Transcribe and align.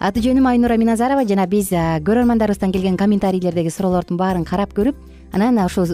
аты 0.00 0.22
жөнүм 0.22 0.46
айнура 0.46 0.76
миназарова. 0.78 1.26
Жана 1.26 1.46
биз 1.46 1.70
көрөрмандарыбыздан 1.72 2.72
келген 2.72 2.96
комментарийлердеги 2.96 3.70
суроолордун 3.70 4.16
баарын 4.16 4.44
карап 4.44 4.72
көрүп 4.76 4.96
анан 5.32 5.58
ушул 5.64 5.86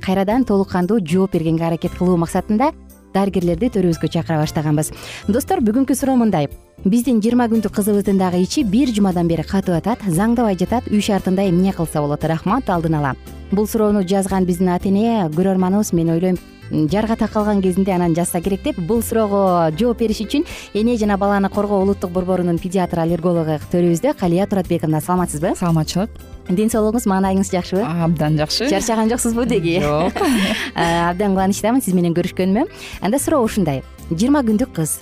кайрадан 0.00 0.44
толук 0.44 0.70
кандуу 0.70 1.00
жооп 1.00 1.32
бергенге 1.32 1.66
аракет 1.66 1.96
кылуу 1.98 2.16
максатында 2.16 2.72
дарыгерлерди 3.14 3.72
төрүбүзгө 3.74 4.08
чакыра 4.12 4.38
баштаганбыз. 4.38 4.92
Достор 5.26 5.58
бүгүнкү 5.66 5.96
суроо 5.98 6.14
мындай. 6.16 6.46
Биздин 6.84 7.18
жыйырма 7.20 7.48
күндүк 7.50 7.74
кызыбыздын 7.74 8.20
дагы 8.20 8.38
ичи 8.44 8.62
бир 8.62 8.92
жумадан 8.94 9.26
бери 9.28 9.42
катып 9.42 9.74
атат 9.80 10.04
заңдабай 10.06 10.56
жатат 10.56 10.86
үй 10.88 11.02
шартында 11.02 11.48
эмне 11.50 11.72
кылса 11.74 12.00
болот? 12.00 12.22
Рахмат 12.24 12.70
алдын 12.70 12.94
ала. 13.00 13.16
Бул 13.50 13.66
суроону 13.66 14.04
жазган 14.06 14.46
биздин 14.46 14.70
ата 14.70 14.88
эне 14.88 15.26
көрөрманыбыз 15.34 15.92
мен 15.92 16.14
ойлойм 16.14 16.38
жарга 16.70 17.16
такалган 17.16 17.62
кезинде 17.62 17.92
анан 17.92 18.14
жазса 18.14 18.40
керек 18.40 18.62
деп. 18.62 18.78
Бул 18.78 19.02
суроого 19.02 19.70
жооп 19.78 19.98
бериш 19.98 20.22
үчүн 20.24 20.46
эне 20.74 20.96
жана 20.96 21.18
баланы 21.18 21.48
коргоо 21.48 21.82
улуттук 21.82 22.10
борборунун 22.10 22.58
педиатр 22.58 23.00
аллергологу 23.00 23.58
төрүбүздө 23.72 24.14
калия 24.18 24.46
туратбековна 24.46 25.00
саламатсызбы? 25.00 25.54
Саламатчылык. 25.58 26.10
Ден 26.48 26.70
соолугуңуз 26.70 27.06
маанайыңыз 27.06 27.52
жакшыбы 27.52 27.84
абдан 27.84 28.38
жакшы. 28.38 28.68
Чарчаган 28.70 29.10
жоксузбу 29.10 29.44
деги? 29.46 29.78
Жок. 29.82 30.18
Абдан 30.74 31.36
кубанычтамын 31.36 31.82
сиз 31.82 31.94
менен 31.94 32.14
көрүшкөнүмө 32.16 32.66
анда 33.00 33.22
суроо 33.22 33.44
ушундай. 33.44 33.84
Жыйырма 34.10 34.42
күндүк 34.42 34.74
кыз 34.74 34.98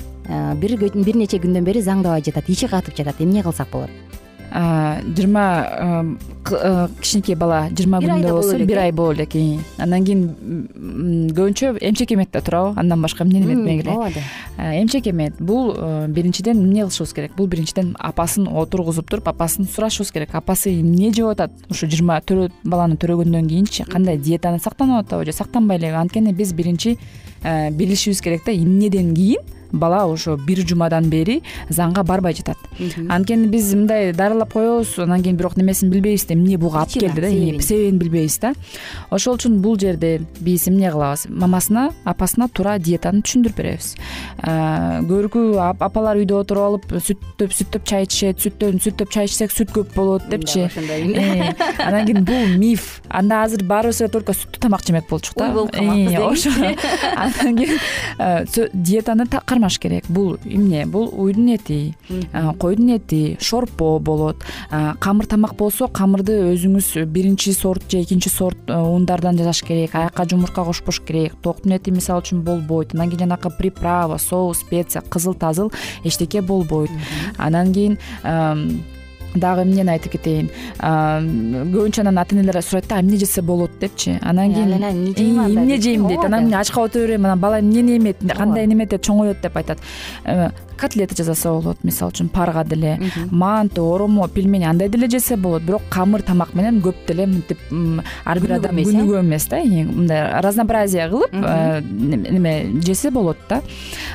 бир 0.60 1.16
нече 1.16 1.40
күндөн 1.40 1.64
бери 1.64 1.80
заңдабай 1.80 2.24
жатат 2.24 2.50
ичи 2.52 2.68
катып 2.68 2.96
жатат 2.96 3.20
эмне 3.24 3.42
кылсак 3.42 3.70
болот 3.72 3.90
жыйырма 4.50 6.16
кичинекей 7.00 7.36
бала 7.36 7.68
жыйырма 7.70 8.00
күндө 8.00 8.22
боло 8.22 8.40
болсо 8.40 8.56
элек, 8.56 8.68
бир 8.68 8.78
э? 8.78 8.82
ай 8.88 8.92
боло 8.92 9.12
элек 9.12 9.34
андан 9.78 10.04
кийин 10.04 10.22
көбүнчө 11.36 11.74
эмчек 11.80 12.12
эметип 12.12 12.32
да 12.32 12.40
турабы 12.40 12.80
андан 12.80 13.02
башка 13.02 13.24
эмнени 13.24 13.44
эметмек 13.44 13.84
эле 13.84 13.92
ооба 13.92 14.22
эмчек 14.58 15.06
эметет 15.08 15.42
бул 15.42 15.74
биринчиден 16.08 16.58
эмне 16.64 16.82
кылышыбыз 16.82 17.12
керек? 17.12 17.36
Бул 17.36 17.46
биринчиден 17.46 17.94
апасын 17.98 18.48
отургузуп 18.48 19.10
туруп 19.10 19.28
апасын 19.28 19.68
сурашыбыз 19.68 20.12
керек. 20.12 20.34
Апасы 20.34 20.72
эмне 20.80 21.12
жеп 21.12 21.28
атат? 21.32 21.52
Ушу 21.70 21.86
жыйырма 21.86 22.22
баланы 22.64 22.96
төрөгөндөн 22.96 23.48
кийинчи 23.48 23.84
кандай 23.84 24.18
диетаны 24.18 24.58
сактанып 24.58 25.06
атабы 25.06 25.26
же 25.26 25.32
сактанбай 25.32 25.78
элекпи 25.78 25.96
анткени 25.96 26.32
биз 26.32 26.52
биринчи 26.52 26.98
билишибиз 27.42 28.20
керек 28.20 28.44
да 28.46 28.52
эмнеден 28.52 29.14
кийин 29.14 29.40
бала 29.72 30.04
ошо 30.06 30.36
бир 30.36 30.64
жумадан 30.66 31.10
бери 31.10 31.42
заңга 31.70 32.04
барбай 32.04 32.34
жатат. 32.34 32.56
Анткени 33.08 33.48
биз 33.48 33.74
мындай 33.74 34.12
дарылап 34.12 34.52
коебуз 34.52 34.98
анан 34.98 35.22
кийин 35.22 35.36
бирок 35.36 35.56
немесин 35.56 35.90
билбейбиз 35.90 36.26
да 36.26 36.34
эмне 36.34 36.56
буга 36.56 36.80
алып 36.80 36.92
келди 36.92 37.20
да 37.20 37.28
себебин. 37.28 37.60
себебин 37.60 37.98
билбейбиз 37.98 38.38
да. 38.38 38.54
Ошол 39.10 39.36
үчүн 39.36 39.58
бул 39.60 39.78
жерде 39.78 40.20
биз 40.40 40.68
эмне 40.68 40.90
кылабыз? 40.90 41.26
Мамасына 41.28 41.90
апасына 42.04 42.48
туура 42.48 42.78
диетаны 42.78 43.22
түшүндүрүп 43.22 43.56
беребиз. 43.56 43.94
Көбүркү 44.42 45.44
апалар 45.78 46.16
үйдө 46.22 46.40
отуруп 46.42 46.64
алып 46.68 46.96
сүттөп 47.02 47.52
сүттөп 47.52 47.84
чай 47.84 48.06
ичишет 48.06 48.40
сүттөн 48.44 48.80
сүттөп 48.82 49.10
чай 49.12 49.28
ичсек 49.28 49.52
сүт 49.54 49.72
көп 49.74 49.94
болот 49.94 50.28
депчи. 50.30 50.66
Ошондой 50.68 51.18
Э, 51.18 51.54
анан 51.78 52.06
кийин 52.06 52.24
бул 52.24 52.46
миф. 52.58 53.00
Анда 53.08 53.42
азыр 53.42 53.64
баарыбыз 53.64 54.10
только 54.12 54.32
сүттүү 54.32 54.60
тамак 54.60 54.84
жемек 54.86 55.08
болчук 55.08 55.36
да. 55.36 55.48
Уй 55.48 55.54
болуп 55.54 55.72
калмакпыз 55.72 56.12
Э, 56.14 56.18
ошо. 56.18 56.50
Андан 57.16 57.56
кийин 57.56 57.78
э, 58.18 58.68
диетаны 58.72 59.26
кармаш 59.58 59.78
керек. 59.78 60.04
Бул 60.08 60.38
эмне 60.44 60.86
бул 60.86 61.10
уйдун 61.12 61.48
эти 61.48 61.96
койдун 62.58 62.90
эти 62.90 63.36
шорпо 63.40 63.98
болот. 63.98 64.36
Камыр 65.00 65.26
тамак 65.26 65.54
болсо 65.56 65.88
камырды 65.88 66.54
өзүңүз 66.54 67.04
биринчи 67.06 67.52
сорт 67.52 67.90
же 67.90 68.02
экинчи 68.02 68.28
сорт 68.28 68.58
э, 68.68 68.76
ундардан 68.76 69.36
жасаш 69.38 69.62
керек 69.62 69.94
аяка 69.94 70.24
жумурка 70.24 70.64
кошпош 70.64 71.00
керек. 71.00 71.34
Токтун 71.42 71.72
эти 71.72 71.90
мисалы 71.90 72.22
үчүн 72.22 72.42
болбойт. 72.42 72.94
Анан 72.94 73.10
кийин 73.10 73.26
жанакы 73.26 73.50
приправа 73.50 74.18
соус 74.18 74.60
специя 74.60 75.02
кызыл 75.02 75.34
тазыл 75.34 75.72
эчтеке 76.04 76.40
болбойт. 76.42 76.90
Анан 77.36 77.72
кийин 77.72 77.98
дагы 79.34 79.62
эмнени 79.62 79.94
айтып 79.94 80.12
кетейин? 80.18 80.50
Көбүнчө 80.78 82.02
анан 82.02 82.18
ата 82.18 82.36
энелер 82.36 82.62
сурайт 82.62 82.88
да 82.88 83.00
эмне 83.00 83.16
жесе 83.16 83.42
болот 83.42 83.78
депчи. 83.80 84.18
Анан 84.22 84.48
Э, 84.48 84.54
кийин 84.54 85.38
анан 85.38 85.58
эмне 85.58 85.80
жейм 85.80 86.00
эмне 86.00 86.08
дейт. 86.08 86.24
Анан 86.24 86.44
эмне 86.44 86.58
ачка 86.58 86.80
отура 86.82 87.06
берем 87.06 87.26
анан 87.26 87.38
бала 87.38 87.60
эмнени 87.60 87.98
эмет 87.98 88.16
кандай 88.36 88.66
неметет 88.66 89.02
чоңоет 89.02 89.40
деп 89.42 89.56
айтат. 89.56 89.78
Э, 90.24 90.50
котлета 90.76 91.16
жасаса 91.16 91.50
болот 91.50 91.82
мисалы 91.82 92.12
үчүн 92.12 92.28
парга 92.28 92.64
деле 92.64 92.98
манты 93.30 93.82
оромо 93.82 94.28
пельмени 94.28 94.64
андай 94.64 94.88
деле 94.88 95.08
жесе 95.10 95.36
болот. 95.36 95.62
Бирок 95.62 95.82
камыр 95.90 96.22
тамак 96.22 96.54
менен 96.54 96.80
көп 96.80 97.06
деле 97.06 97.26
мынтип 97.26 97.58
ар 98.24 98.40
бир 98.40 98.56
адам 98.58 98.78
э? 98.78 98.84
күнүгө 98.86 99.20
эмес 99.20 99.48
да. 99.50 99.58
Мындай 99.64 100.40
разнообразие 100.40 101.08
кылып 101.10 101.32
неме 101.32 102.80
жесе 102.84 103.10
болот 103.10 103.36
да. 103.48 103.60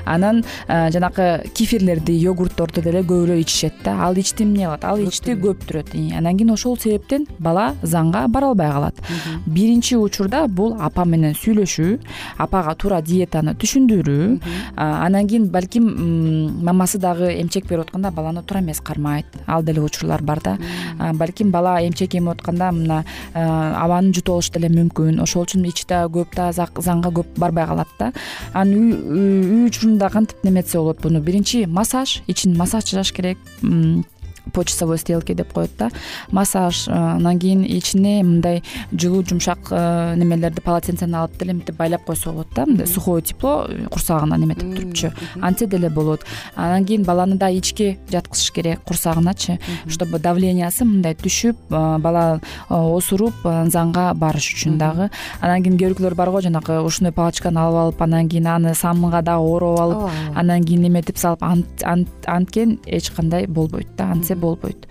Анан 0.05 0.43
жанакы 0.67 1.43
кефирлерди 1.53 2.13
йогуртторду 2.13 2.81
деле 2.81 3.01
көбүрөөк 3.01 3.43
ичишет 3.43 3.73
да. 3.83 3.97
Ал 4.07 4.17
ичти 4.17 4.43
эмне 4.43 4.65
кылат? 4.65 4.85
Ал 4.85 5.03
ичти 5.13 5.35
көптүрөт 5.37 5.93
и 5.93 6.03
анан 6.17 6.37
кийин 6.37 6.51
ошол 6.55 6.77
себептен 6.81 7.27
бала 7.39 7.73
заңга 7.83 8.25
бара 8.27 8.49
албай 8.49 8.71
калат. 8.71 8.97
Биринчи 9.45 9.95
учурда 9.95 10.47
бул 10.47 10.73
апа 10.81 11.05
менен 11.05 11.35
сүйлөшүү 11.37 11.99
апага 12.41 12.73
туура 12.75 13.01
диетаны 13.05 13.53
түшүндүрүү 13.61 14.25
анан 14.75 15.27
кийин 15.29 15.49
балким 15.53 15.89
мамасы 16.65 16.97
дагы 16.97 17.29
эмчек 17.41 17.67
берип 17.69 17.85
атканда 17.85 18.11
баланы 18.11 18.41
туура 18.43 18.63
эмес 18.63 18.81
кармайт. 18.81 19.25
Ал 19.45 19.63
деле 19.63 19.81
учурлар 19.81 20.23
бар 20.23 20.41
да. 20.43 20.57
Балким 21.13 21.51
бала 21.51 21.77
эмчек 21.85 22.15
энип 22.15 22.33
атканда 22.33 22.71
мына 22.71 23.03
абаны 23.33 24.13
жутуп 24.13 24.39
алышы 24.39 24.53
деле 24.57 24.71
мүмкүн. 24.73 25.21
Ошол 25.21 25.45
үчүн 25.45 25.67
ичи 25.69 25.85
дагы 25.87 26.23
көп 26.23 26.35
да 26.35 26.49
заңга 26.53 27.13
көп 27.13 27.37
барбай 27.37 27.67
калат 27.67 27.91
да. 27.99 28.11
Анан 28.53 28.93
үй 28.93 29.67
учурунда 29.67 30.09
кантип 30.09 30.43
неметсе 30.43 30.79
болот 30.79 31.01
буну? 31.01 31.21
Биринчи 31.21 31.65
массаж. 31.65 32.21
Ичин 32.27 32.57
массаж 32.57 32.89
жасаш 32.89 33.13
керек 33.13 33.37
почасовой 34.51 34.97
стрелки 34.97 35.33
деп 35.33 35.53
коет 35.53 35.71
да. 35.77 35.89
Массаж 36.31 36.87
э, 36.87 36.91
анан 36.91 37.39
кийин 37.39 37.63
ичине 37.63 38.23
мындай 38.23 38.63
жылуу 38.91 39.23
жумшак 39.23 39.59
э, 39.71 40.15
немелерди 40.17 40.61
полотенцени 40.61 41.15
алып 41.15 41.37
деле 41.39 41.53
мынтип 41.53 41.75
байлап 41.77 42.03
койсо 42.05 42.31
болот 42.31 42.47
да. 42.55 42.65
Мындай 42.65 42.87
сухое 42.87 43.21
тепло 43.21 43.65
э, 43.69 43.85
курсагына 43.89 44.35
неметип 44.35 44.75
турупчу 44.75 45.13
антсе 45.41 45.67
деле 45.67 45.89
болот. 45.89 46.25
Анан 46.55 46.85
кийин 46.85 47.03
баланы 47.03 47.35
дагы 47.35 47.59
ичке 47.59 47.97
жаткызыш 48.11 48.51
керек 48.51 48.81
курсагыначы 48.83 49.59
чтобы 49.87 50.19
давлениясы 50.19 50.85
мындай 50.85 51.15
түшүп 51.15 51.55
бала 51.69 52.41
осуруп 52.69 53.33
заңга 53.43 54.13
барыш 54.13 54.53
үчүн 54.53 54.77
дагы. 54.77 55.09
Анан 55.39 55.63
кийин 55.63 55.77
кээ 55.77 55.93
бирөөлөр 55.93 56.15
бар 56.15 56.31
го 56.31 56.41
жанакы 56.41 56.79
ушундой 56.83 57.13
палочканы 57.13 57.59
алып 57.59 57.79
алып 57.83 58.01
анан 58.01 58.29
кийин 58.29 58.47
аны 58.47 58.73
самынга 58.75 59.21
дагы 59.21 59.47
ороп 59.55 59.79
алып 59.79 60.11
анан 60.35 60.63
кийин 60.63 60.81
неметип 60.81 61.17
салып 61.17 61.43
ант- 61.43 61.83
ант- 61.83 62.27
анткен 62.27 62.79
эч 62.85 63.11
кандай 63.11 63.47
болбойт 63.47 63.87
да. 63.97 64.11
Антсе 64.11 64.32
болбойт. 64.35 64.87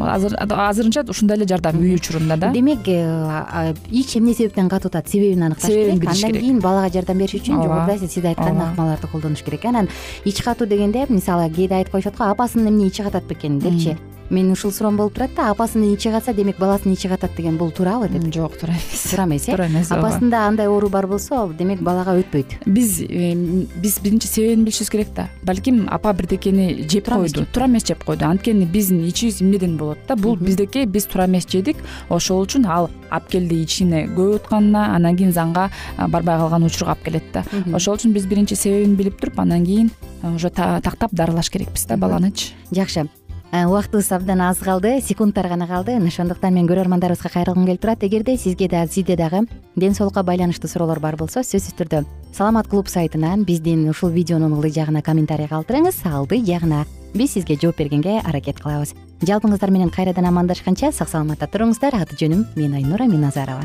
Азыр 0.00 0.34
азырынча 0.38 1.04
ушундай 1.08 1.36
эле 1.38 1.46
жардам 1.46 1.78
үй 1.80 1.94
учурунда 1.94 2.36
да. 2.36 2.52
Демек 2.52 2.86
э, 2.86 3.74
ич 3.90 4.16
эмне 4.16 4.34
себептен 4.34 4.68
катып 4.68 4.94
атат 4.94 5.08
себебин 5.08 5.42
аныкташ 5.42 5.70
Себебин 5.70 5.98
керек 5.98 6.00
билиш 6.00 6.24
андан 6.24 6.30
керек. 6.30 6.42
кийин 6.42 6.60
балага 6.60 6.92
жардам 6.92 7.18
бериш 7.18 7.40
үчүн 7.40 7.62
жогоруда 7.62 7.98
сиз 7.98 8.24
айткан 8.24 8.60
ыкмаларды 8.72 9.06
колдонуш 9.12 9.42
керек. 9.42 9.64
Анан 9.64 9.88
ич 10.24 10.42
катуу 10.42 10.66
дегенде 10.66 11.06
мисалы 11.08 11.50
кээде 11.50 11.74
айтып 11.74 11.92
коюшат 11.92 12.16
го 12.16 12.24
апасынын 12.24 12.68
эмне 12.68 12.88
ичи 12.88 13.02
катат 13.02 13.24
бекен? 13.24 13.58
депчи 13.58 13.96
менин 14.30 14.52
ушул 14.52 14.72
суроом 14.72 14.96
болуп 14.96 15.14
турат 15.14 15.30
да 15.36 15.50
апасынын 15.50 15.94
ичи 15.94 16.10
катса 16.10 16.32
демек 16.34 16.58
баласынын 16.58 16.94
ичи 16.94 17.08
катат 17.08 17.30
деген 17.36 17.56
бул 17.56 17.70
туурабы 17.70 18.08
деп. 18.08 18.22
Жок 18.34 18.58
туура 18.58 18.72
эмес. 18.72 19.02
Туура 19.10 19.24
эмес 19.24 19.42
э? 19.48 19.52
Туура 19.52 19.66
эмес 19.66 19.90
ооба. 19.90 20.08
апасында 20.08 20.46
андай 20.48 20.66
оору 20.68 20.88
бар 20.88 21.06
болсо 21.06 21.48
демек 21.58 21.80
балага 21.80 22.16
өтпөйт. 22.20 22.58
Биз 22.66 23.00
э, 23.00 23.34
биз 23.76 23.98
биринчи 24.00 24.26
себебин 24.26 24.64
билишибиз 24.64 24.90
керек 24.90 25.08
да. 25.14 25.28
Балким 25.42 25.88
апа 25.90 26.12
бирдекени 26.12 26.86
жеп 26.88 27.08
койду. 27.08 27.46
туура 27.52 27.66
эмес 27.66 27.84
жеп 27.86 28.04
койду. 28.04 28.26
Анткени 28.26 28.64
биздин 28.64 29.04
ичибиз 29.04 29.40
эмнеден 29.42 29.76
болот 29.76 29.98
да. 30.08 30.16
Бул 30.16 30.36
биздеки 30.36 30.84
биз 30.84 31.06
туура 31.06 31.26
эмес 31.26 31.46
жедик. 31.48 31.76
Ошол 32.08 32.44
үчүн 32.44 32.66
ал 32.66 32.90
алып 33.10 33.28
келди 33.28 33.62
ичине 33.62 34.06
көп 34.06 34.34
утканына 34.42 34.94
анан 34.94 35.16
кийин 35.16 35.32
заңга 35.32 35.70
барбай 36.08 36.36
калган 36.36 36.64
учурга 36.64 36.92
алып 36.92 37.04
келет 37.04 37.32
да. 37.32 37.44
Ошол 37.72 37.96
үчүн 37.96 38.12
биз 38.12 38.26
биринчи 38.26 38.54
себебин 38.54 38.96
билип 38.96 39.20
туруп 39.20 39.40
анан 39.40 39.64
кийин 39.64 39.90
а, 40.22 40.34
уже 40.34 40.50
та- 40.50 40.80
тактап 40.80 41.12
дарылаш 41.12 41.50
керекпиз 41.50 41.86
да 41.86 41.96
баланычы 41.96 42.52
жакшы. 42.70 43.00
Э, 43.00 43.17
убактыбыз 43.52 44.12
абдан 44.12 44.40
аз 44.40 44.58
калды 44.58 45.00
секундтар 45.00 45.48
гана 45.48 45.66
калды. 45.66 45.96
Ошондуктан 45.96 46.54
мен 46.54 46.66
көрөрмандарыбызга 46.68 47.30
кайрылгым 47.32 47.66
келип 47.66 47.80
турат. 47.80 48.04
Эгерде 48.04 48.36
сизге 48.36 48.68
да 48.68 48.86
сизде 48.86 49.16
дагы 49.16 49.46
ден 49.76 49.94
соолукка 49.94 50.22
байланыштуу 50.22 50.68
суроолор 50.68 51.00
бар 51.00 51.16
болсо 51.16 51.40
сөзсүз 51.40 51.74
түрдө 51.78 52.04
саламат 52.32 52.68
клуб 52.68 52.88
сайтынан 52.88 53.44
биздин 53.44 53.88
ушул 53.88 54.10
видеонун 54.10 54.52
ылдый 54.52 54.70
жагына 54.70 55.02
комментарий 55.02 55.48
калтырыңыз 55.48 56.04
алдый 56.04 56.44
жагына. 56.44 56.84
Биз 57.14 57.32
сизге 57.32 57.56
жооп 57.56 57.78
бергенге 57.78 58.20
аракет 58.20 58.60
кылабыз. 58.60 58.94
Жалпыңыздар 59.22 59.70
менен 59.70 59.90
кайрадан 59.90 60.26
амандашканча 60.26 60.92
сак 60.92 61.08
саламатта 61.08 61.48
туруңуздар. 61.48 61.96
Аты 61.96 62.16
жөнүм 62.20 62.44
мен 62.54 62.74
айнура 62.74 63.06
миназарова 63.06 63.64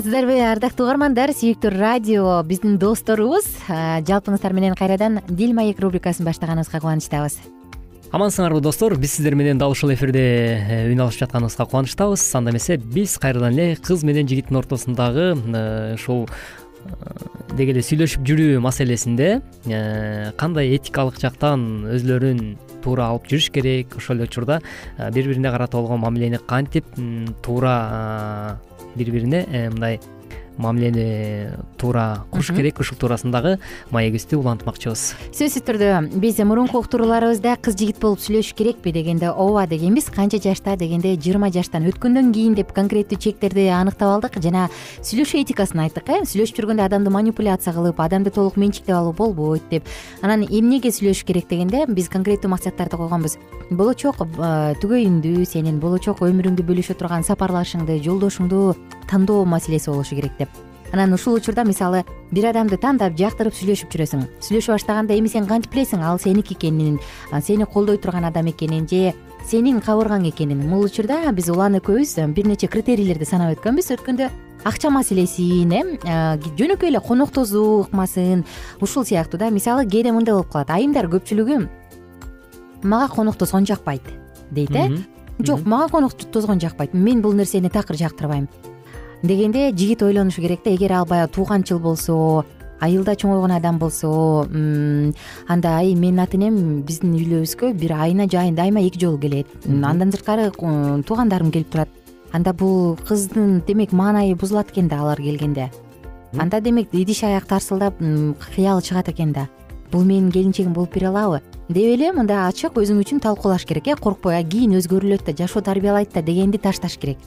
саламатсыздарбы 0.00 0.36
ардактуу 0.40 0.86
угармандар. 0.86 1.30
Сүйүктүү 1.36 1.70
радио 1.74 2.38
биздин 2.46 2.78
досторубуз. 2.80 3.44
Жалпыңыздар 3.68 4.54
менен 4.56 4.72
кайрадан 4.78 5.18
дил 5.28 5.52
маек 5.52 5.80
рубрикасын 5.82 6.24
баштаганыбызга 6.24 6.80
кубанычтабыз. 6.80 7.36
Амансыңарбы 8.10 8.62
достор. 8.64 8.96
Биз 8.96 9.18
сиздер 9.18 9.34
менен 9.34 9.58
дал 9.58 9.74
ушул 9.74 9.92
эфирде 9.92 10.22
э, 10.22 10.78
үн 10.92 11.02
алышып 11.04 11.26
жатканыбызга 11.26 11.66
кубанычтабыз. 11.66 12.24
Анда 12.34 12.54
эмесе 12.54 12.78
биз 12.78 13.18
кайрадан 13.18 13.52
эле 13.52 13.76
кыз 13.76 14.02
менен 14.02 14.28
жигиттин 14.28 14.56
ортосундагы 14.56 15.34
э, 15.36 15.94
ушул 15.98 16.30
э, 16.86 16.96
деги 17.58 17.76
эле 17.76 17.84
сүйлөшүп 17.84 18.24
жүрүү 18.24 18.64
маселесинде 18.64 19.42
кандай 20.40 20.72
этикалык 20.78 21.20
жактан 21.20 21.84
өзүлөрүн 21.92 22.56
туура 22.80 23.10
алып 23.12 23.28
жүрүш 23.28 23.52
керек? 23.52 24.00
Ошол 24.00 24.22
эле 24.22 24.30
учурда 24.30 24.62
бири 24.96 25.28
бирине 25.28 25.52
карата 25.52 25.76
болгон 25.76 26.00
мамилени 26.06 26.40
кантип 26.48 26.88
туура 27.44 28.56
бири 28.96 29.10
бирине 29.10 29.46
э, 29.48 29.68
мындай 29.70 30.00
мамилени 30.60 31.50
туура 31.80 32.24
куруш 32.30 32.52
керек 32.54 32.80
ушул 32.80 32.98
туурасындагы 33.00 33.56
маегибизди 33.90 34.36
улантмакчыбыз. 34.36 35.16
Сөзсүз 35.32 35.64
түрдө 35.66 36.20
биз 36.20 36.38
мурунку 36.44 36.78
уктурууларыбызда 36.82 37.56
кыз 37.62 37.78
жигит 37.80 38.00
болуп 38.02 38.20
сүйлөшүш 38.20 38.54
керекпи 38.58 38.92
дегенде 38.92 39.30
ооба 39.30 39.66
дегенбиз 39.70 40.10
канча 40.12 40.40
жашта 40.42 40.76
дегенде 40.76 41.16
жыйырма 41.16 41.50
жаштан 41.54 41.88
өткөндөн 41.90 42.32
кийин 42.36 42.54
деп 42.58 42.74
конкреттүү 42.76 43.18
чектерди 43.18 43.66
аныктап 43.72 44.14
алдык 44.14 44.40
жана 44.42 44.68
сүйлөшүү 45.00 45.42
этикасын 45.44 45.84
айттык 45.86 46.12
э? 46.12 46.20
Сүйлөшүп 46.28 46.60
жүргөндө 46.60 46.84
адамды 46.84 47.10
манипуляция 47.10 47.74
кылып 47.74 48.00
адамды 48.04 48.30
толук 48.34 48.56
менчиктеп 48.60 48.94
алуу 48.96 49.14
болбойт 49.16 49.64
деп. 49.70 49.88
Анан 50.22 50.44
эмнеге 50.44 50.92
сүйлөшүш 50.92 51.24
керек 51.24 51.48
дегенде 51.48 51.86
биз 51.88 52.10
конкреттүү 52.12 52.52
максаттарды 52.52 53.00
койгонбуз. 53.00 53.38
Болочок 53.70 54.20
э, 54.20 54.74
түгөйүңдү 54.82 55.46
сенин 55.46 55.80
болочок 55.80 56.24
өмүрүңдү 56.26 56.66
бөлүшө 56.66 56.98
турган 56.98 57.24
сапарлашыңды 57.26 58.00
жолдошуңду 58.04 58.74
тандоо 59.10 59.44
маселеси 59.44 59.90
болушу 59.90 60.14
керек 60.14 60.32
деп. 60.38 60.48
Анан 60.92 61.12
ушул 61.12 61.34
учурда 61.34 61.64
мисалы 61.64 62.04
бир 62.32 62.48
адамды 62.50 62.76
тандап 62.76 63.14
жактырып 63.18 63.54
сүйлөшүп 63.54 63.92
жүрөсүң. 63.94 64.24
Сүйлөшүп 64.42 64.74
баштаганда 64.74 65.14
эми 65.14 65.30
сен 65.30 65.46
кантип 65.46 65.70
билесиң? 65.74 66.02
Ал 66.02 66.18
сеники 66.18 66.56
экенин 66.56 66.98
сени 67.42 67.64
колдой 67.64 67.98
турган 67.98 68.24
адам 68.24 68.50
экенин 68.50 68.88
же 68.90 69.14
сенин 69.46 69.80
кабыргаң 69.80 70.26
экенин. 70.30 70.66
Бул 70.68 70.82
учурда 70.82 71.30
биз 71.32 71.48
улан 71.48 71.78
экөөбүз 71.78 72.32
бир 72.34 72.46
нече 72.46 72.66
критерийлерди 72.66 73.24
санап 73.24 73.54
өткөнбүз. 73.54 73.92
Өткөндө 73.94 74.30
акча 74.64 74.90
маселесин 74.90 75.72
э 75.72 76.38
жөнөкөй 76.58 76.90
эле 76.90 77.00
коноктосуу 77.00 77.86
ыкмасын 77.86 78.44
ушул 78.80 79.04
сыяктуу 79.04 79.38
да 79.38 79.50
мисалы 79.50 79.86
кээде 79.86 80.10
мындай 80.10 80.34
болуп 80.34 80.50
калат. 80.50 80.70
Айымдар 80.70 81.06
көпчүлүгү 81.06 81.68
мага 82.82 83.14
конок 83.14 83.36
жакпайт 83.38 84.02
дейт 84.50 84.70
э? 84.70 84.98
Жок 85.38 85.64
мага 85.64 85.88
конок 85.88 86.14
тозгон 86.14 86.60
жакпайт. 86.60 86.94
Мен 86.94 87.22
бул 87.22 87.32
нерсени 87.32 87.68
такыр 87.68 87.96
жактырбайм 87.96 88.48
дегенде 89.22 89.70
жигит 89.76 90.02
ойлонушу 90.02 90.40
керек 90.40 90.60
да. 90.64 90.74
Эгер 90.74 90.92
ал 90.92 91.06
баягы 91.06 91.32
тууганчыл 91.32 91.78
болсо 91.78 92.44
айылда 92.80 93.14
чоңойгон 93.14 93.52
адам 93.52 93.78
болсо 93.78 94.46
анда 95.48 95.76
ай 95.76 95.94
менин 95.94 96.20
ата 96.20 96.36
энем 96.36 96.82
биздин 96.82 97.12
үйлөрүбүзгө 97.14 97.74
бир 97.74 97.92
айына 97.92 98.26
дайыма 98.26 98.80
эки 98.80 98.98
жолу 98.98 99.18
келет. 99.18 99.46
Андан 99.66 100.12
сырткары 100.12 100.50
туугандарым 100.50 101.50
келип 101.50 101.70
турат. 101.70 101.88
Анда 102.32 102.52
бул 102.52 102.96
кыздын 102.96 103.62
демек 103.66 103.92
маанайы 103.92 104.34
бузулат 104.34 104.70
экен 104.70 104.88
да 104.88 105.00
алар 105.00 105.18
келгенде. 105.18 105.70
Анда 106.38 106.60
демек 106.60 106.88
идиш 106.92 107.24
аяк 107.24 107.44
тарсылдап 107.44 107.98
кыялы 107.98 108.82
чыгат 108.82 109.08
экен 109.08 109.32
да. 109.32 109.48
Бул 109.92 110.04
менин 110.04 110.30
келинчегим 110.30 110.72
болуп 110.72 110.94
бере 110.94 111.08
алабы 111.08 111.42
деп 111.70 111.86
эле 111.86 112.10
мындай 112.10 112.48
ачык 112.48 112.74
өзүң 112.80 112.98
үчүн 113.04 113.20
талкуулаш 113.22 113.64
керек 113.64 113.86
э 113.86 113.94
коркпой 113.94 114.34
а 114.36 114.42
кийин 114.42 114.74
өзгөрүлөт 114.74 115.22
да 115.24 115.32
жашоо 115.32 115.62
тарбиялайт 115.62 116.12
да 116.12 116.22
дегенди 116.22 116.58
ташташ 116.58 116.98
керек. 116.98 117.18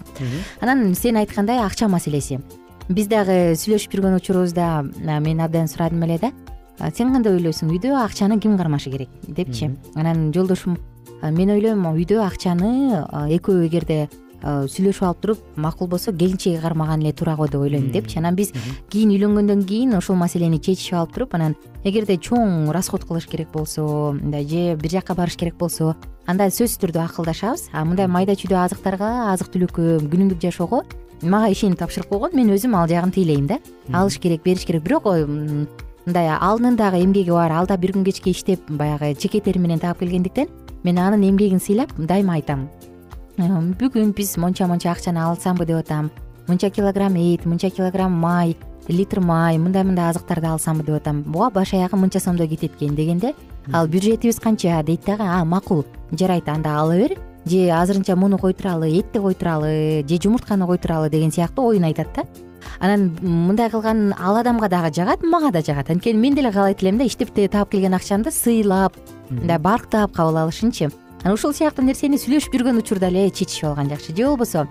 Анан 0.59 0.95
сен 0.95 1.15
айткандай 1.15 1.59
акча 1.63 1.87
маселеси. 1.87 2.41
Биз 2.89 3.07
дагы 3.07 3.55
сүйлөшүп 3.55 3.95
жүргөн 3.95 4.17
учурубузда 4.19 4.83
мен 5.21 5.39
абдан 5.39 5.67
сурадым 5.67 6.03
эле 6.03 6.19
да. 6.19 6.31
Сен 6.91 7.13
кандай 7.13 7.37
ойлойсуң? 7.37 7.71
Үйдө 7.71 7.95
акчаны 8.03 8.39
ким 8.39 8.57
кармашы 8.57 8.91
керек 8.91 9.09
депчи? 9.27 9.71
Анан 9.95 10.33
жолдошум 10.33 10.77
мен 11.21 11.49
ойлойм 11.49 11.85
үйдө 11.93 12.19
акчаны 12.25 13.05
экөө 13.37 13.67
эгерде 13.69 14.09
сүйлөшүп 14.43 15.07
алып 15.07 15.21
туруп 15.21 15.43
макул 15.55 15.87
болсо 15.87 16.11
келинчеги 16.11 16.61
кармаган 16.61 17.01
эле 17.01 17.13
туура 17.13 17.35
го 17.35 17.47
деп 17.47 17.61
ойлойм 17.61 17.91
депчи 17.91 18.19
анан 18.19 18.35
биз 18.35 18.51
кийин 18.89 19.11
үйлөнгөндөн 19.15 19.65
кийин 19.65 19.97
ушул 19.97 20.15
маселени 20.15 20.59
чечишип 20.59 20.99
алып 20.99 21.13
туруп 21.15 21.35
анан 21.35 21.55
эгерде 21.83 22.17
чоң 22.17 22.71
расход 22.71 23.05
кылыш 23.07 23.27
керек 23.27 23.51
болсо 23.51 24.11
мындай 24.13 24.47
же 24.47 24.75
бир 24.75 24.91
жака 24.91 25.15
барыш 25.15 25.37
керек 25.37 25.55
болсо 25.55 25.95
анда 26.27 26.47
сөзсүз 26.47 26.79
түрдө 26.81 27.01
акылдашабыз. 27.03 27.69
А 27.73 27.83
мындай 27.85 28.07
майда 28.07 28.35
чүйдө 28.39 28.57
азыктарга 28.63 29.09
азык 29.33 29.51
түлүккө 29.53 30.03
күнүмдүк 30.07 30.39
жашоого 30.43 30.83
мага 31.21 31.51
ишенип 31.51 31.79
тапшырык 31.79 32.09
койгон 32.09 32.35
мен 32.35 32.51
өзүм 32.55 32.75
ал 32.79 32.87
жагын 32.87 33.11
тейлейм 33.11 33.47
да. 33.47 33.59
Алыш 33.91 34.19
керек 34.19 34.43
бериш 34.43 34.65
керек. 34.65 34.83
Бирок 34.83 35.07
мындай 36.05 36.27
анын 36.27 36.75
дагы 36.75 37.03
эмгеги 37.03 37.31
бар 37.31 37.51
ал 37.51 37.67
да 37.67 37.77
бир 37.77 37.91
күн 37.95 38.03
кечке 38.03 38.31
иштеп 38.31 38.59
баягы 38.69 39.15
чеке 39.15 39.39
тери 39.39 39.59
менен 39.59 39.79
таап 39.79 39.99
келгендиктен 39.99 40.47
мен 40.83 40.97
анын 40.97 41.23
эмгегин 41.29 41.59
сыйлап 41.59 41.93
дайыма 41.97 42.33
айтам 42.33 42.69
бүгүн 43.37 44.13
биз 44.13 44.37
монча 44.37 44.67
монча 44.67 44.91
акчаны 44.91 45.17
алсамбы 45.17 45.65
деп 45.65 45.77
атам. 45.77 46.11
Мынча 46.47 46.69
килограмм 46.69 47.15
эт 47.15 47.45
мынча 47.45 47.69
килограмм 47.69 48.11
май 48.11 48.55
литр 48.87 49.21
май 49.21 49.57
мындай 49.57 49.83
мындай 49.83 50.11
азыктарды 50.11 50.47
алсамбы 50.47 50.83
деп 50.83 50.95
атам. 50.95 51.23
Буга 51.23 51.49
баш 51.49 51.73
аягы 51.73 51.97
мынча 51.97 52.19
сомдой 52.19 52.47
кетет 52.47 52.75
экен 52.75 52.95
дегенде 52.95 53.33
ал 53.71 53.87
бюджетибиз 53.87 54.39
канча? 54.39 54.83
Дейт 54.83 55.05
дагы 55.05 55.23
а 55.23 55.43
макул. 55.45 55.85
Жарайт 56.11 56.47
анда 56.47 56.79
ала 56.79 56.95
бер 56.95 57.17
же 57.45 57.69
азырынча 57.69 58.15
муну 58.15 58.37
кой 58.37 58.53
туралы 58.53 58.89
этти 58.89 59.17
кой 59.17 59.33
туралы 59.33 60.05
же 60.07 60.21
жумуртканы 60.21 60.67
кой 60.67 60.77
туралы 60.77 61.09
деген 61.09 61.31
сыяктуу 61.31 61.71
оюн 61.71 61.85
айтат 61.85 62.07
да. 62.15 62.23
Анан 62.79 63.17
мындай 63.21 63.69
кылган 63.69 64.13
ал 64.19 64.35
адамга 64.35 64.69
дагы 64.69 64.93
жагат 64.93 65.23
мага 65.23 65.51
да 65.51 65.61
жагат. 65.61 65.89
Анткени 65.89 66.19
мен 66.19 66.35
деле 66.35 66.51
каалайт 66.51 66.83
элем 66.83 66.99
да 66.99 67.07
иштеп 67.07 67.33
таап 67.51 67.71
келген 67.71 67.95
акчамды 67.95 68.31
сыйлап 68.31 68.93
мындай 69.29 69.57
барктап 69.57 70.11
кабыл 70.11 70.37
алышынчы 70.37 70.91
анан 71.23 71.35
ушул 71.37 71.53
сыяктуу 71.55 71.85
нерсени 71.85 72.17
сүйлөшүп 72.19 72.53
жүргөн 72.57 72.79
учурда 72.81 73.07
эле 73.07 73.29
чечишип 73.31 73.69
алган 73.69 73.89
жакшы. 73.89 74.15
Же 74.15 74.27
болбосо 74.27 74.67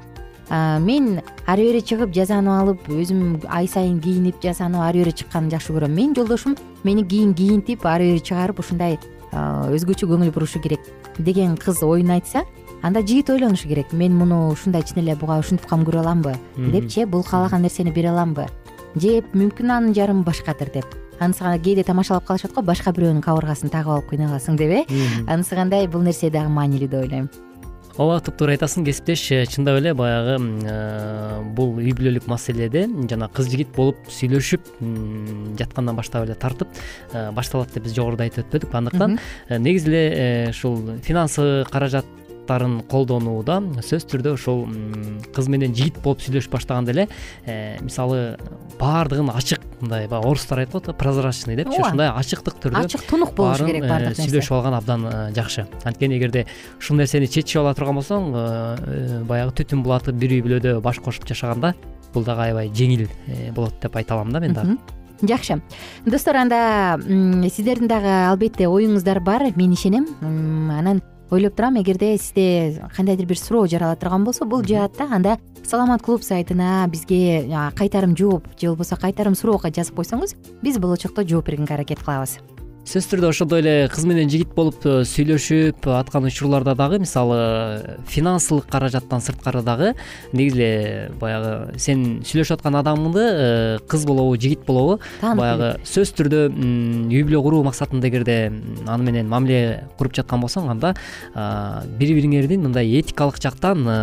мен 0.51 1.23
ары 1.47 1.65
бери 1.65 1.81
чыгып 1.81 2.13
жазанып 2.13 2.53
алып 2.53 2.89
өзүм 2.93 3.47
ай 3.49 3.67
сайын 3.67 4.01
кийинип 4.01 4.43
жасанып 4.43 4.83
ары 4.85 5.01
бери 5.01 5.13
чыкканды 5.13 5.57
жакшы 5.57 5.73
көрөм. 5.73 5.89
Менин 5.89 6.15
жолдошум 6.15 6.57
мени 6.85 7.05
кийин 7.09 7.33
кийинтип 7.35 7.87
ары 7.87 8.13
бери 8.13 8.21
чыгарып 8.21 8.61
ушундай 8.61 8.99
өзгөчө 9.33 10.11
көңүл 10.11 10.33
бурушу 10.33 10.61
керек 10.61 10.81
деген 11.19 11.57
кыз 11.57 11.83
оюн 11.83 12.11
айтса 12.11 12.45
анда 12.83 13.01
жигит 13.01 13.31
ойлонушу 13.31 13.69
керек. 13.69 13.93
Мен 13.93 14.13
муну 14.13 14.51
ушундай 14.53 14.83
чын 14.83 15.01
эле 15.01 15.17
буга 15.17 15.39
ушинтип 15.39 15.67
кам 15.67 15.85
көрө 15.85 16.05
аламбы? 16.05 16.37
Депчи 16.57 17.07
бул 17.07 17.25
каалаган 17.25 17.63
нерсени 17.63 17.91
бере 17.91 18.11
аламбы? 18.11 18.49
Же 18.95 19.23
мүмкүн 19.33 19.73
анын 19.73 19.95
жарымы 19.95 20.25
башкадыр 20.25 20.69
деп 20.69 21.02
анысы 21.25 21.55
кээде 21.65 21.87
тамашалап 21.87 22.27
калышат 22.27 22.53
го 22.57 22.63
башка 22.67 22.93
бирөөнүн 22.93 23.23
кабыргасын 23.25 23.73
тагып 23.73 23.97
алып 23.97 24.13
кыйналасың 24.13 24.59
деп 24.61 24.77
э? 24.83 24.85
Анысы 25.27 25.57
кандай 25.57 25.89
бул 25.89 26.03
нерсе 26.03 26.31
дагы 26.31 26.51
маанилүү 26.53 26.89
деп 26.89 27.03
ойлойм. 27.07 27.31
Ооба 28.01 28.23
туптуура 28.25 28.55
айтасың 28.57 28.87
кесиптеш 28.87 29.23
э, 29.35 29.43
чындап 29.53 29.77
эле 29.83 29.93
баягы 29.97 30.39
э, 30.41 31.43
бул 31.57 31.75
үй 31.77 31.93
бүлөлүк 31.93 32.25
маселеде 32.31 32.87
жана 33.11 33.29
кыз 33.29 33.51
жигит 33.53 33.75
болуп 33.77 33.99
сүйлөшүп 34.09 34.71
жаткандан 35.61 35.99
баштап 35.99 36.25
эле 36.25 36.35
тартып 36.41 36.73
э, 37.13 37.29
башталат 37.37 37.75
деп 37.75 37.85
биз 37.85 37.97
жогоруда 37.99 38.25
айтып 38.25 38.47
өтпөдүкпү 38.47 38.81
андыктан 38.81 39.19
негизи 39.51 39.93
эле 39.93 40.49
ушул 40.55 40.81
финансы 41.05 41.67
каражат 41.69 42.09
колдонууда 42.91 43.59
сөзсүз 43.81 44.09
түрдө 44.11 44.35
ушул 44.37 44.65
кыз 45.35 45.49
менен 45.53 45.75
жигит 45.77 46.01
болуп 46.03 46.23
сүйлөшүп 46.25 46.53
баштаганда 46.53 46.93
эле 46.95 47.07
э, 47.47 47.79
мисалы 47.83 48.37
баардыгын 48.81 49.31
ачык 49.35 49.65
мындай 49.81 50.09
баягы 50.09 50.29
орустар 50.29 50.65
го 50.73 50.81
да 50.81 50.93
прозрачный 50.93 51.57
депчи 51.57 51.81
ушундай 51.81 52.11
ачыктык 52.11 52.61
түрдө 52.63 52.85
ачык 52.85 53.05
тунук 53.09 53.35
болушу 53.35 53.67
керек 53.67 53.87
баардык 53.89 54.17
нерсе 54.17 54.29
сүйлөшүп 54.29 54.57
алган 54.59 54.79
абдан 54.79 55.07
э, 55.07 55.33
жакшы. 55.37 55.67
Анткени 55.85 56.19
эгерде 56.19 56.47
ушул 56.79 56.97
нерсени 56.97 57.27
чечишип 57.27 57.63
ала 57.63 57.75
турган 57.75 58.01
болсоң 58.01 58.33
э, 58.33 59.23
баягы 59.29 59.57
түтүн 59.63 59.85
булатып 59.85 60.19
бир 60.19 60.39
үй 60.39 60.43
бүлөдө 60.47 60.81
баш 60.85 61.01
кошуп 61.05 61.29
жашаганда 61.29 61.75
бул 62.15 62.25
дагы 62.25 62.49
аябай 62.49 62.73
жеңил 62.75 63.09
болот 63.57 63.81
деп 63.81 63.97
айта 63.97 64.15
алам 64.15 64.33
да 64.33 64.41
мен 64.41 64.53
дагы. 64.55 64.79
Жакшы. 65.23 65.61
Достор 66.05 66.37
анда 66.37 66.99
сиздердин 66.99 67.87
дагы 67.87 68.11
албетте 68.27 68.67
оюңуздар 68.67 69.21
бар. 69.23 69.53
Мен 69.55 69.73
ишенем. 69.73 70.09
Анан 70.21 71.01
ойлоп 71.33 71.57
турам 71.57 71.81
эгерде 71.81 72.19
сизде 72.19 72.89
кандайдыр 72.95 73.27
бир 73.27 73.39
суроо 73.39 73.67
жарала 73.67 73.97
турган 73.97 74.25
болсо 74.25 74.45
бул 74.45 74.63
жаатта 74.63 75.09
анда 75.11 75.39
саламат 75.65 76.03
клуб 76.03 76.23
сайтына 76.23 76.87
бизге 76.93 77.49
кайтарым 77.75 78.17
жооп 78.17 78.49
же 78.61 78.69
болбосо 78.69 78.97
кайтарым 79.01 79.35
суроого 79.35 79.73
жазып 79.73 79.97
койсоңуз 79.97 80.37
биз 80.63 80.79
болочокто 80.79 81.25
жооп 81.25 81.49
бергенге 81.49 81.75
аракет 81.75 82.05
кылабыз 82.05 82.37
сөзсүз 82.83 83.07
түрдө 83.13 83.29
ошондой 83.31 83.61
эле 83.63 83.73
кыз 83.93 84.03
менен 84.11 84.31
жигит 84.31 84.57
болуп 84.57 84.83
э, 84.91 85.05
сүйлөшүп 85.07 85.87
аткан 85.95 86.25
учурларда 86.27 86.75
дагы 86.75 86.99
мисалы 86.99 87.99
финансылык 88.11 88.67
каражаттан 88.67 89.23
сырткары 89.23 89.63
дагы 89.63 89.93
негизи 90.33 90.59
эле 90.59 91.13
баягы 91.21 91.79
сен 91.79 92.25
сүйлөшүп 92.27 92.59
аткан 92.59 92.81
адамыңды 92.81 93.23
э, 93.23 93.79
кыз 93.87 94.07
болобу 94.09 94.35
жигит 94.35 94.67
болобу 94.67 94.99
баягы 95.23 95.77
сөзсүз 95.87 96.15
түрдө 96.19 96.41
үй 96.51 97.23
бүлө 97.23 97.45
куруу 97.47 97.63
максатында 97.69 98.11
эгерде 98.11 98.39
аны 98.51 99.07
менен 99.07 99.31
мамиле 99.31 99.87
куруп 100.01 100.19
жаткан 100.19 100.43
болсоң 100.43 100.73
анда 100.75 100.97
бири 102.01 102.19
бириңердин 102.19 102.67
мындай 102.67 102.91
этикалык 102.99 103.39
жактан 103.47 103.87
э, 103.87 104.01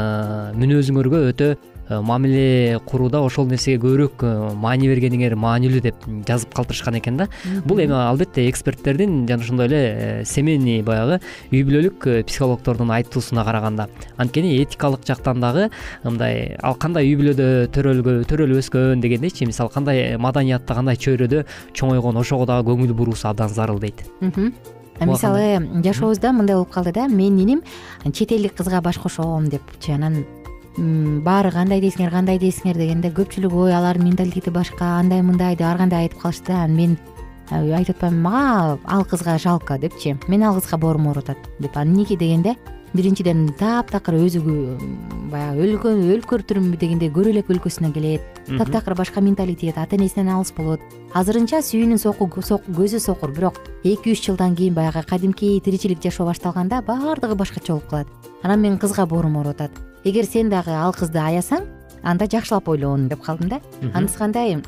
мүнөзүңөргө 0.56 1.26
өтө 1.34 1.52
мамиле 1.90 2.80
курууда 2.86 3.22
ошол 3.26 3.48
нерсеге 3.50 3.80
көбүрөөк 3.82 4.24
э, 4.24 4.32
маани 4.56 4.90
бергениңер 4.92 5.36
маанилүү 5.40 5.82
деп 5.82 6.06
жазып 6.28 6.54
калтырышкан 6.54 7.00
экен 7.00 7.18
да. 7.18 7.28
Бул 7.66 7.82
эми 7.82 7.96
албетте 7.98 8.48
эксперттердин 8.50 9.28
жана 9.28 9.44
ошондой 9.44 9.68
эле 9.68 9.82
э, 9.82 10.24
семейный 10.26 10.82
баягы 10.84 11.20
үй 11.52 11.64
бүлөлүк 11.66 12.26
психологдордун 12.30 12.92
айтуусуна 12.92 13.44
караганда. 13.44 13.90
Анткени 14.18 14.58
этикалык 14.64 15.06
жактан 15.08 15.42
дагы 15.42 15.70
мындай 16.04 16.58
ал 16.62 16.76
кандай 16.76 17.10
үй 17.10 17.18
бүлөдө 17.20 17.70
төрөлүп 17.74 18.60
өскөн 18.62 19.02
дегендейчи 19.02 19.50
мисалы 19.50 19.74
кандай 19.74 20.18
маданиятта 20.18 20.78
кандай 20.78 21.00
чөйрөдө 21.00 21.46
чоңойгон 21.74 22.22
ошого 22.22 22.46
дагы 22.46 22.70
көңүл 22.72 22.94
буруусу 22.94 23.30
абдан 23.30 23.50
зарыл 23.50 23.80
дейт. 23.80 24.06
Мисалы 25.00 25.82
жашообузда 25.84 26.34
мындай 26.34 26.58
болуп 26.58 26.74
калды 26.74 26.92
да 26.92 27.08
менин 27.08 27.62
иним 28.04 28.14
чет 28.14 28.32
элдик 28.32 28.56
кызга 28.56 28.82
баш 28.82 28.98
кошом 29.00 29.48
депчи 29.48 29.92
анан 29.92 30.26
баары 30.78 31.52
кандай 31.52 31.82
дейсиңер 31.82 32.12
кандай 32.14 32.40
дейсиңер 32.40 32.78
дегенде 32.78 33.10
көпчүлүк 33.16 33.54
ой 33.54 33.74
алардын 33.74 34.06
менталитети 34.10 34.52
башка 34.54 35.00
андай 35.00 35.22
мындай 35.22 35.56
деп 35.56 35.68
ар 35.68 35.78
кандай 35.78 36.08
айтып 36.08 36.22
калышты. 36.22 36.54
Да 36.54 36.64
анан 36.64 36.76
мен 36.76 36.98
айтып 37.50 37.98
атпаймынбы 37.98 38.22
мага 38.22 38.80
ал 38.86 39.06
кызга 39.06 39.38
жалко 39.38 39.78
депчи. 39.78 40.18
Мен 40.28 40.44
ал 40.44 40.60
кызга 40.60 40.78
боорум 40.78 41.08
ооруп 41.08 41.36
деп. 41.60 41.76
Ал 41.76 41.84
эмнеге 41.84 42.16
дегенде 42.16 42.56
биринчиден 42.94 43.54
таптакыр 43.60 44.16
өзү 44.16 44.42
баягы 45.30 45.68
өлкөртүрмү 46.16 46.78
дегендей 46.78 47.12
көрө 47.14 47.30
элек 47.34 47.50
өлкөсүнөн 47.50 47.94
келет 47.94 48.39
таптакыр 48.58 48.96
башка 48.96 49.22
менталитет 49.22 49.78
ата 49.78 49.96
энесинен 49.96 50.34
алыс 50.34 50.52
болот. 50.52 50.82
Азырынча 51.14 51.62
сүйүүнүн 51.62 52.00
көзү 52.00 53.00
сокур. 53.00 53.32
Бирок 53.32 53.62
эки 53.84 54.14
үч 54.14 54.26
жылдан 54.26 54.56
кийин 54.56 54.74
баягы 54.74 55.04
кадимки 55.04 55.60
тиричилик 55.64 56.02
жашоо 56.02 56.26
башталганда 56.26 56.82
баардыгы 56.82 57.36
башкача 57.36 57.74
болуп 57.74 57.88
калат. 57.90 58.08
Анан 58.44 58.62
менин 58.62 58.78
кызга 58.80 59.06
боорум 59.06 59.38
ооруп 59.38 59.70
эгер 60.04 60.26
сен 60.26 60.50
дагы 60.50 60.72
ал 60.72 60.94
кызды 60.94 61.20
аясаң 61.20 61.66
анда 62.04 62.28
жакшылап 62.32 62.70
ойлон 62.70 63.08
деп 63.10 63.22
калдым 63.24 63.50
да. 63.50 63.60
Анысы 63.94 64.18
кандай 64.18 64.62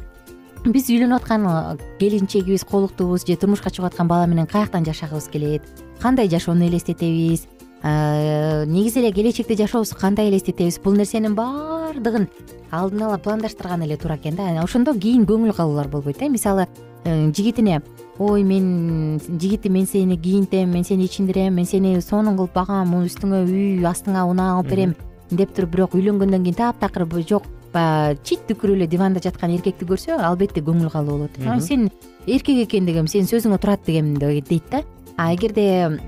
биз 0.66 0.90
үйлөнүп 0.92 1.22
аткан 1.22 1.46
э, 1.48 1.78
келинчегибиз 2.00 2.66
колуктуубуз 2.70 3.26
же 3.26 3.38
турмушка 3.38 3.72
чыгып 3.72 3.92
аткан 3.92 4.08
бала 4.08 4.28
менен 4.28 4.46
каяктан 4.46 4.86
жашагыбыз 4.86 5.30
келет? 5.32 5.64
Кандай 6.02 6.30
жашоону 6.30 6.68
элестетебиз 6.68 7.48
негизи 7.84 9.00
эле 9.00 9.12
келечекте 9.12 9.56
жашообузду 9.56 9.96
кандай 9.96 10.30
элестетебиз 10.30 10.80
бул 10.84 10.94
нерсенин 10.94 11.36
баардыгын 11.36 12.28
алдын 12.72 13.04
ала 13.04 13.18
пландаштырган 13.18 13.84
эле 13.84 13.98
туура 13.98 14.18
экен 14.18 14.36
да. 14.36 14.52
Ошондо 14.62 14.94
кийин 14.94 15.26
көңүл 15.26 15.56
калуулар 15.56 15.88
болбойт 15.88 16.22
э 16.22 16.30
мисалы 16.30 16.68
э, 17.04 17.32
жигитине 17.34 17.82
ой 18.20 18.44
мен 18.44 19.20
жигитим 19.20 19.74
мен 19.74 19.88
сени 19.88 20.18
кийинтем 20.18 20.70
мен 20.70 20.84
сени 20.84 21.06
ичиндирем 21.06 21.56
мен 21.56 21.66
сени 21.66 22.00
сонун 22.02 22.38
кылып 22.38 22.54
багам 22.54 22.94
үстүңө 23.04 23.46
үй 23.50 23.86
астыңа 23.86 24.28
унаа 24.30 24.58
алып 24.58 24.70
берем 24.70 24.96
деп 25.32 25.56
туруп 25.56 25.72
бирок 25.72 25.96
үйлөнгөндөн 25.96 26.44
кийин 26.44 26.56
таптакыр 26.56 27.08
жок 27.28 27.44
баягы 27.74 28.20
чит 28.24 28.48
түкүрүп 28.50 28.76
эле 28.76 28.88
диванда 28.88 29.22
жаткан 29.24 29.54
эркекти 29.56 29.86
көрсө 29.86 30.18
албетте 30.20 30.62
көңүл 30.62 30.92
калуу 30.92 31.18
болот. 31.18 31.62
Сен 31.64 31.90
эркек 32.28 32.66
экендигим 32.68 33.08
сенин 33.08 33.28
сөзүңө 33.28 33.60
турат 33.62 33.86
дегем 33.86 34.16
дейт 34.18 34.64
да. 34.72 34.84
А 35.18 35.34
эгерде 35.36 36.00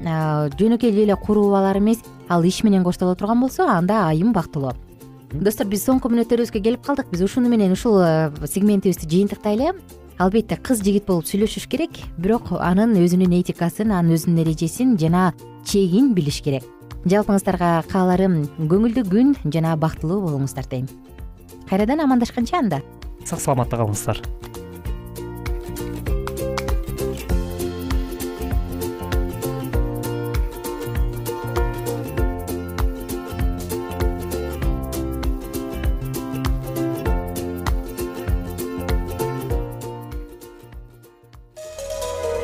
жөнөкөй 0.59 1.03
эле 1.03 1.15
куруу 1.15 1.49
убалар 1.49 1.77
эмес 1.77 1.99
ал 2.29 2.43
иш 2.43 2.63
менен 2.63 2.83
коштоло 2.83 3.15
турган 3.15 3.39
болсо 3.41 3.67
анда 3.67 4.07
айым 4.07 4.33
бактылуу. 4.33 4.73
Достор 5.33 5.67
биз 5.67 5.83
соңку 5.85 6.09
мүнөттөрүбүзгө 6.13 6.61
келип 6.61 6.85
калдык. 6.85 7.09
Биз 7.11 7.21
ушуну 7.25 7.49
менен 7.49 7.73
ушул 7.73 7.99
сегментибизди 8.45 9.09
жыйынтыктайлы 9.09 9.73
албетте 10.21 10.57
кыз 10.57 10.83
жигит 10.85 11.07
болуп 11.07 11.25
сүйлөшүш 11.25 11.67
керек 11.67 11.97
бирок 12.17 12.51
анын 12.59 12.93
өзүнүн 13.01 13.33
этикасын 13.41 13.91
анын 13.91 14.13
өзүнүн 14.13 14.43
эрежесин 14.45 14.97
жана 14.97 15.33
чегин 15.65 16.13
билиш 16.13 16.41
керек. 16.45 16.63
Жалпыңыздарга 17.03 17.83
кааларым 17.91 18.43
көңүлдүү 18.61 19.09
күн 19.09 19.33
жана 19.51 19.73
бактылуу 19.75 20.21
болуңуздар 20.21 20.69
дейм 20.69 20.85
кайрадан 21.69 22.05
амандашканча 22.05 22.57
анда. 22.59 22.81
Сак 23.25 23.39
саламатта 23.39 23.79
калыңыздар 23.79 24.21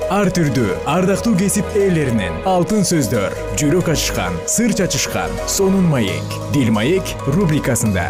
ар 0.10 0.30
түрдүү 0.34 0.74
ардактуу 0.90 1.36
кесип 1.38 1.78
ээлеринен 1.78 2.42
алтын 2.50 2.82
сөздөр 2.90 3.36
жүрөк 3.62 3.92
ачышкан 3.94 4.36
сыр 4.50 4.74
чачышкан 4.76 5.38
сонун 5.58 5.86
маек 5.94 6.36
дил 6.56 6.74
маек 6.76 7.16
рубрикасында 7.38 8.10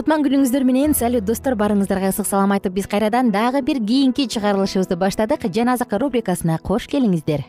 кутман 0.00 0.22
күнүңүздөр 0.24 0.64
менен 0.64 0.94
салют 0.96 1.26
достор 1.28 1.52
баарыңыздарга 1.60 2.08
ысык 2.08 2.24
салам 2.24 2.54
айтып 2.54 2.72
биз 2.72 2.86
кайрадан 2.88 3.28
дагы 3.34 3.60
бир 3.60 3.82
кийинки 3.84 4.24
чыгарылышыбызды 4.32 4.96
баштадык. 4.96 5.44
Жан 5.52 5.68
азык 5.74 5.92
рубрикасына 5.92 6.56
кош 6.64 6.86
келиңиздер. 6.88 7.44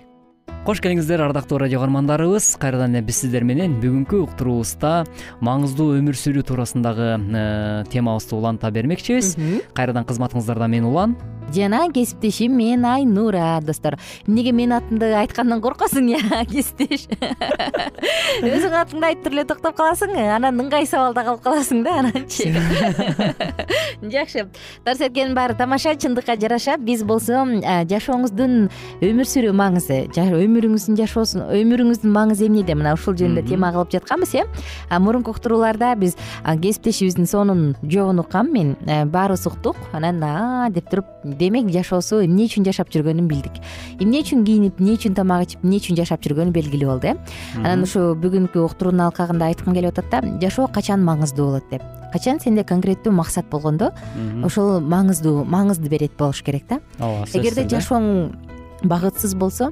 Кош 0.67 0.81
келиңиздер 0.83 1.23
ардактуу 1.23 1.61
радио 1.63 1.79
каармандарыбыз. 1.79 2.57
Кайрадан 2.59 2.97
эле 2.97 3.05
биз 3.07 3.21
сиздер 3.23 3.47
менен 3.47 3.77
бүгүнкү 3.79 4.19
уктуруубузда 4.25 5.05
маңыздуу 5.39 5.95
өмүр 6.01 6.19
сүрүү 6.19 6.43
туурасындагы 6.51 7.13
э, 7.15 7.85
темабызды 7.87 8.35
уланта 8.35 8.67
бермекчибиз. 8.67 9.37
Кайрадан 9.71 10.03
кызматыңыздарда 10.11 10.67
мен 10.67 10.91
улан 10.91 11.15
жана 11.53 11.91
кесиптешим 11.91 12.55
мен 12.57 12.85
айнура 12.85 13.59
достор. 13.61 13.97
Эмнеге 14.27 14.51
менин 14.51 14.77
атымды 14.77 15.11
айткандан 15.19 15.61
коркосуң 15.61 16.09
я 16.11 16.45
кесиптеш? 16.51 17.07
Өзүңдүн 18.41 18.77
атыңды 18.81 19.09
айтып 19.11 19.31
туруп 19.31 19.33
эле 19.33 19.45
токтоп 19.49 19.75
каласың 19.77 20.15
анан 20.35 20.59
ыңгай 20.63 20.85
сабалда 20.89 21.23
калып 21.27 21.43
каласың 21.43 21.83
да 21.85 21.97
ананчы. 22.01 22.51
Жакшы. 24.13 24.47
Дарс 24.85 25.01
эркенин 25.01 25.35
баары 25.35 25.55
тамаша 25.55 25.95
чындыкка 25.95 26.37
жараша. 26.39 26.77
Биз 26.77 27.03
болсо 27.03 27.43
жашооңуздун 27.89 28.69
өмүр 29.01 29.29
сүрүү 29.29 29.53
маңызы 29.55 30.01
өмүрүңүздүн 30.15 30.97
жашоосун 30.99 31.45
өмүрүңүздүн 31.59 32.15
маңызы 32.15 32.47
эмнеде? 32.47 32.75
Мына 32.77 32.95
ушул 32.97 33.15
жөнүндө 33.19 33.45
тема 33.49 33.71
кылып 33.75 33.93
жатканбыз 33.97 34.35
э 34.35 34.45
мурунку 34.99 35.31
уктурууларда 35.31 35.95
биз 35.95 36.17
кесиптешибиздин 36.45 37.27
сонун 37.27 37.75
жоогун 37.83 38.19
уккам 38.19 38.51
мен 38.51 38.75
баарыбыз 38.85 39.47
уктук. 39.47 39.77
Анан 39.93 40.23
а 40.23 40.69
деп 40.69 40.89
туруп 40.89 41.05
демек 41.41 41.71
жашоосу 41.73 42.21
эмне 42.25 42.45
үчүн 42.47 42.65
жашап 42.67 42.91
жүргөнүн 42.93 43.27
билдик. 43.29 43.57
Эмне 43.99 44.21
үчүн 44.21 44.45
кийинип 44.45 44.81
эмне 44.81 44.97
үчүн 44.97 45.15
тамак 45.17 45.47
ичип 45.47 45.65
эмне 45.65 45.79
үчүн 45.81 45.97
жашап 45.99 46.21
жүргөнү 46.25 46.53
белгилүү 46.55 46.89
болду 46.91 47.11
э? 47.11 47.15
Анан 47.61 47.87
ушу 47.87 48.11
бүгүнкү 48.21 48.61
уктуруунун 48.65 49.07
алкагында 49.07 49.49
айткым 49.49 49.73
келип 49.77 49.95
атат 49.97 50.11
да 50.13 50.21
жашоо 50.43 50.67
качан 50.67 51.03
маңыздуу 51.07 51.49
болот? 51.49 51.65
деп. 51.71 51.83
Качан 52.13 52.39
сенде 52.43 52.63
конкреттүү 52.67 53.13
максат 53.15 53.49
болгондо 53.49 53.91
ошол 54.43 54.81
маңыздуу 54.83 55.45
маңызды 55.47 55.89
берет 55.89 56.15
болуш 56.19 56.43
керек 56.43 56.67
да? 56.69 56.81
Ооба 56.99 57.27
эгерде 57.33 57.67
жашооң 57.71 58.07
багытсыз 58.83 59.35
болсо 59.35 59.71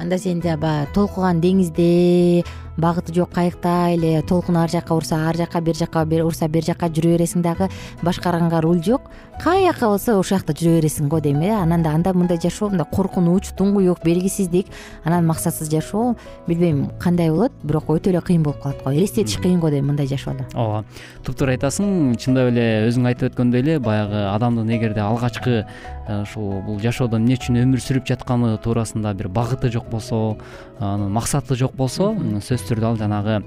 анда 0.00 0.18
сен 0.18 0.40
баягы 0.40 0.92
толкуган 0.94 1.40
деңизде 1.40 2.44
багыты 2.80 3.14
жок 3.14 3.32
кайыктай 3.34 3.96
эле 3.96 4.22
толкун 4.22 4.56
ар 4.56 4.70
жака 4.70 4.94
урса 4.94 5.28
ар 5.28 5.36
жака 5.36 5.60
бери 5.60 5.78
жака 5.78 6.04
урса 6.24 6.48
бери 6.48 6.66
жака 6.66 6.88
жүрө 6.88 7.16
бересиң 7.16 7.42
дагы 7.42 7.68
башкарганга 8.02 8.60
руль 8.60 8.82
жок. 8.82 9.02
Каяка 9.40 9.86
болсо 9.88 10.18
ошол 10.18 10.38
жакта 10.38 10.52
жүрө 10.52 10.80
бересиң 10.80 11.08
го 11.08 11.20
дейм 11.20 11.40
э. 11.40 11.50
Анан 11.54 11.82
да 11.82 11.94
анда 11.94 12.12
мындай 12.12 12.38
жашоо 12.40 12.68
мындай 12.68 12.86
коркунуч 12.92 13.54
туңгуюк 13.56 14.04
белгисиздик 14.04 14.66
анан 15.04 15.26
максатсыз 15.26 15.70
жашоо 15.70 16.16
билбейм 16.46 16.90
кандай 17.00 17.30
болот 17.30 17.52
бирок 17.62 17.88
өтө 17.88 18.10
эле 18.10 18.20
кыйын 18.20 18.42
болуп 18.42 18.60
калат 18.62 18.82
го. 18.84 18.92
Элестетиш 18.92 19.38
кыйын 19.38 19.60
го 19.60 19.70
дейм 19.70 19.86
мындай 19.86 20.06
жашоону 20.06 20.44
ооба 20.54 20.84
туптуура 21.24 21.54
айтасың 21.56 22.16
чындап 22.20 22.50
эле 22.52 22.66
өзүң 22.88 23.08
айтып 23.10 23.30
өткөндөй 23.30 23.64
эле 23.64 23.78
баягы 23.82 24.26
адамдын 24.34 24.70
эгерде 24.76 25.00
алгачкы 25.04 25.64
э, 25.64 26.22
ушул 26.22 26.60
бул 26.66 26.80
жашоодо 26.82 27.20
эмне 27.20 27.38
үчүн 27.38 27.60
өмүр 27.62 27.82
сүрүп 27.84 28.08
жатканы 28.10 28.56
туурасында 28.64 29.12
бир 29.14 29.28
багыты 29.28 29.70
жок 29.72 29.88
болсо 29.90 30.36
анын 30.78 31.12
максаты 31.12 31.56
жок 31.60 31.74
болсо 31.76 32.12
сөзсүз 32.16 32.69
түрдө 32.70 32.86
ал 32.92 32.98
жанагы 33.00 33.40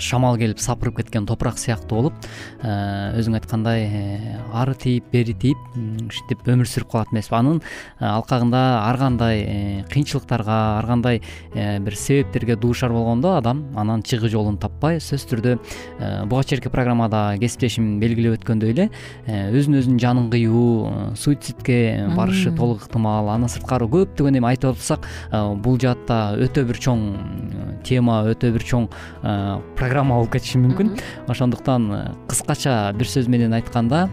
шамал 0.00 0.36
келип 0.38 0.60
сапырып 0.60 0.98
кеткен 1.00 1.26
топурак 1.26 1.58
сыяктуу 1.58 1.98
болуп 1.98 2.26
э, 2.62 3.18
өзүң 3.18 3.38
айткандай 3.38 3.84
э, 3.86 4.36
ары 4.52 4.74
тийип 4.78 5.08
бери 5.12 5.34
тийип 5.34 5.58
ушинтип 6.08 6.44
өмүр 6.48 6.68
сүрүп 6.68 6.90
калат 6.92 7.12
эмеспи. 7.12 7.36
Анын 7.38 7.60
алкагында 8.00 8.62
ар 8.82 8.98
кандай 9.00 9.84
кыйынчылыктарга 9.92 10.58
ар 10.78 10.86
кандай 10.86 11.22
бир 11.54 11.96
себептерге 11.96 12.56
дуушар 12.56 12.92
болгондо 12.92 13.36
адам 13.38 13.64
анан 13.76 14.02
чыгуу 14.02 14.30
жолун 14.32 14.58
таппай 14.60 15.00
сөзсүз 15.00 15.28
түрдө 15.32 15.56
буга 16.28 16.44
чейинки 16.44 16.72
программада 16.72 17.22
кесиптешим 17.40 17.98
белгилеп 18.02 18.38
өткөндөй 18.38 18.74
эле 18.74 18.88
өзүн 19.28 19.78
өзүнүн 19.80 20.02
жанын 20.02 20.30
кыюу 20.32 21.14
суицидке 21.16 22.08
барышы 22.16 22.52
толук 22.56 22.84
ыктымал 22.84 23.30
андан 23.32 23.52
сырткары 23.52 23.88
көптөгөн 23.92 24.40
эми 24.40 24.52
айтып 24.52 24.76
атсак 24.76 25.08
бул 25.64 25.78
жаатта 25.80 26.36
өтө 26.38 26.66
бир 26.68 26.80
чоң 26.84 27.04
тема 27.86 28.22
өтө 28.32 28.52
бир 28.54 28.66
чоң 28.66 28.88
программа 29.78 30.16
болуп 30.18 30.32
кетиши 30.32 30.58
мүмкүн 30.60 30.94
ошондуктан 31.28 31.86
э, 31.92 32.00
кыскача 32.30 32.92
бир 32.96 33.08
сөз 33.08 33.28
менен 33.30 33.54
айтканда 33.56 34.08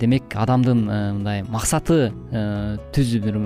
демек 0.00 0.34
адамдын 0.36 0.82
э, 0.86 0.98
мындай 1.16 1.42
максаты 1.48 2.12
э, 2.30 2.76
түзүп 2.94 3.24
бир 3.26 3.38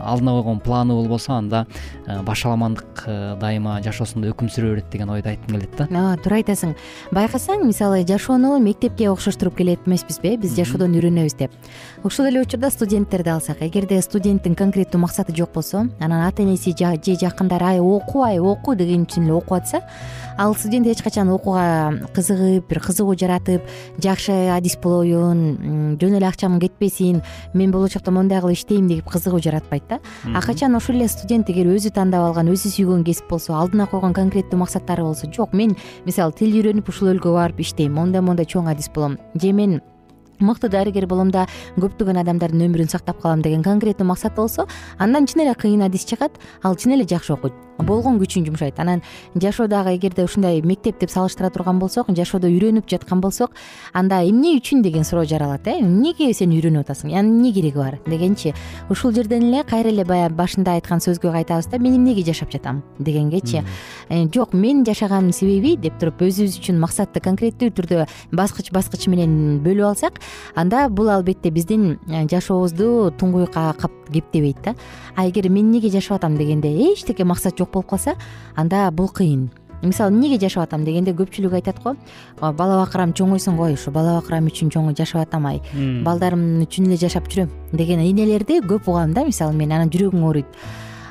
алдына 0.00 0.36
койгон 0.38 0.60
планы 0.64 0.94
болбосо 0.94 1.36
анда 1.38 1.64
башаламандык 2.26 3.04
дайыма 3.40 3.78
жашоосунда 3.84 4.32
өкүм 4.32 4.50
сүрө 4.52 4.74
берет 4.74 4.90
деген 4.92 5.10
ойду 5.14 5.30
айткым 5.30 5.58
келет 5.58 5.76
да. 5.78 5.86
Ооба 5.90 6.22
туура 6.22 6.40
айтасың. 6.40 6.74
Байкасаң 7.14 7.64
мисалы 7.66 8.04
жашоону 8.08 8.56
мектепке 8.62 9.08
окшоштуруп 9.10 9.58
келет 9.60 9.86
эмеспизби 9.86 10.34
э? 10.34 10.40
Биз 10.40 10.56
жашоодон 10.56 10.96
үйрөнөбүз 10.98 11.38
деп. 11.38 11.54
Ушул 12.04 12.28
эле 12.28 12.42
учурда 12.42 12.70
студенттерди 12.70 13.32
алсак 13.32 13.62
эгерде 13.64 14.00
студенттин 14.02 14.56
конкреттүү 14.58 15.00
максаты 15.00 15.34
жок 15.36 15.52
болсо 15.54 15.86
анан 16.00 16.26
ата 16.26 16.42
энеси 16.42 16.74
же 16.76 17.16
жакындары 17.20 17.74
ай 17.74 17.80
оку 17.80 18.22
ай 18.22 18.38
оку 18.38 18.74
деген 18.74 19.06
эле 19.16 19.32
окуп 19.32 19.52
атса 19.52 19.82
ал 20.36 20.54
студент 20.54 20.86
эч 20.86 21.02
качан 21.02 21.28
окууга 21.30 22.08
кызыгып 22.14 22.68
бир 22.68 22.80
кызыгуу 22.80 23.14
жаратып 23.14 23.62
жакшы 24.02 24.32
адис 24.50 24.76
болоюн 24.82 25.96
жөн 26.00 26.16
эле 26.18 26.26
акчам 26.26 26.58
кетпесин 26.60 27.22
мен 27.54 27.70
болочокто 27.70 28.10
моундай 28.10 28.40
кылып 28.40 28.58
иштейм 28.58 28.88
деп 28.88 29.08
кызыгуу 29.10 29.40
жаратпайт 29.40 29.84
да. 29.88 30.00
А 30.34 30.42
качан 30.42 30.74
ошол 30.74 30.96
эле 30.96 31.08
студент 31.08 31.50
эгер 31.50 31.70
өзү 31.70 31.94
тандап 31.94 32.26
алган 32.26 32.50
өзү 32.50 32.72
сүйгөн 32.74 33.04
кесип 33.04 33.30
болсо 33.30 33.54
алдына 33.54 33.86
койгон 33.86 34.14
конкреттүү 34.14 34.58
максаттары 34.58 35.02
болсо 35.02 35.30
жок 35.30 35.54
мен 35.54 35.76
мисалы 36.04 36.32
тил 36.32 36.50
үйрөнүп 36.50 36.88
ушул 36.88 37.14
өлкөгө 37.14 37.38
барып 37.38 37.60
иштейм 37.60 37.94
моундай 37.94 38.20
моундай 38.20 38.46
чоң 38.46 38.70
адис 38.70 38.90
болом. 38.94 39.18
Же 39.40 39.52
мен 39.52 39.80
мыкты 40.40 40.68
дарыгер 40.68 41.06
болом 41.06 41.30
да 41.30 41.46
көптөгөн 41.78 42.18
адамдардын 42.24 42.66
өмүрүн 42.68 42.90
сактап 42.90 43.20
калам 43.22 43.42
деген 43.42 43.62
конкреттүү 43.62 44.06
максаты 44.06 44.40
болсо 44.40 44.66
андан 44.98 45.26
чын 45.30 45.44
эле 45.46 45.54
кыйын 45.54 45.86
адис 45.86 46.04
чыгат 46.10 46.40
ал 46.62 46.76
чын 46.76 46.96
эле 46.96 47.06
жакшы 47.06 47.34
окуйт 47.34 47.54
болгон 47.78 48.18
күчүн 48.20 48.46
жумшайт. 48.46 48.78
Анан 48.78 49.02
жашоодагы 49.34 49.96
эгерде 49.96 50.24
ушундай 50.24 50.62
мектеп 50.62 51.00
деп 51.00 51.10
салыштыра 51.10 51.50
турган 51.50 51.78
болсок 51.78 52.08
жашоодо 52.08 52.48
үйрөнүп 52.48 52.88
жаткан 52.90 53.20
болсок 53.20 53.52
анда 53.92 54.22
эмне 54.22 54.56
үчүн 54.58 54.82
деген 54.82 55.04
суроо 55.04 55.24
жаралат 55.24 55.66
э? 55.66 55.78
Эмнеге 55.80 56.32
сен 56.34 56.54
үйрөнүп 56.54 56.86
атасың? 56.86 57.12
Анын 57.12 57.38
эмне 57.38 57.52
кереги 57.52 57.78
бар? 57.78 57.98
Дегенчи 58.06 58.54
ушул 58.90 59.12
жерден 59.12 59.50
эле 59.50 59.64
кайра 59.64 59.88
эле 59.88 60.04
баягы 60.04 60.34
башында 60.34 60.78
айткан 60.78 61.02
сөзгө 61.02 61.32
кайтабыз 61.32 61.66
да 61.66 61.78
мен 61.78 61.96
эмнеге 61.96 62.24
жашап 62.24 62.52
жатам? 62.52 62.82
дегенгечи 62.98 63.62
э, 64.08 64.26
жок 64.32 64.52
мен 64.52 64.84
жашаганымдын 64.84 65.32
себеби 65.32 65.76
деп 65.76 65.98
туруп 66.00 66.22
өзүбүз 66.26 66.58
үчүн 66.60 66.80
максатты 66.82 67.22
конкреттүү 67.24 67.70
түрдө 67.76 68.06
баскыч 68.32 68.70
баскыч 68.74 69.06
менен 69.12 69.60
бөлүп 69.64 69.90
алсак 69.90 70.20
анда 70.54 70.88
бул 70.88 71.10
албетте 71.10 71.50
биздин 71.54 71.98
э, 72.08 72.24
жашообузду 72.30 73.12
туңгуюкка 73.18 73.74
кептебейт 74.12 74.62
да 74.64 74.74
а 75.16 75.26
эгер 75.28 75.48
мен 75.48 75.66
эмнеге 75.66 75.90
жашап 75.90 76.16
атам 76.16 76.36
дегенде 76.36 76.68
эчтеке 76.92 77.24
максат 77.24 77.58
жок 77.58 77.70
болуп 77.70 77.88
калса 77.90 78.14
анда 78.56 78.90
бул 78.90 79.08
кыйын. 79.08 79.50
Мисалы 79.82 80.12
эмнеге 80.12 80.38
жашап 80.40 80.64
атам 80.64 80.84
дегенде 80.84 81.12
көпчүлүк 81.12 81.54
айтат 81.54 81.82
го 81.82 81.94
бала 82.40 82.84
бакырам 82.84 83.12
чоңойсун 83.12 83.56
кой 83.56 83.74
ушу 83.74 83.90
бала 83.90 84.20
бакырам 84.20 84.46
үчүн 84.48 84.70
чоң 84.70 84.94
жашап 84.96 85.26
атам 85.28 85.46
ай. 85.46 85.60
Балдарым 85.74 86.62
үчүн 86.64 86.88
эле 86.88 86.96
жашап 86.96 87.28
жүрөм 87.28 87.50
деген 87.72 88.00
энелерди 88.00 88.60
көп 88.64 88.88
угам 88.88 89.12
да 89.12 89.24
мисалы 89.24 89.54
мен 89.54 89.72
анан 89.72 89.90
жүрөгүң 89.90 90.24
ооруйт. 90.24 90.46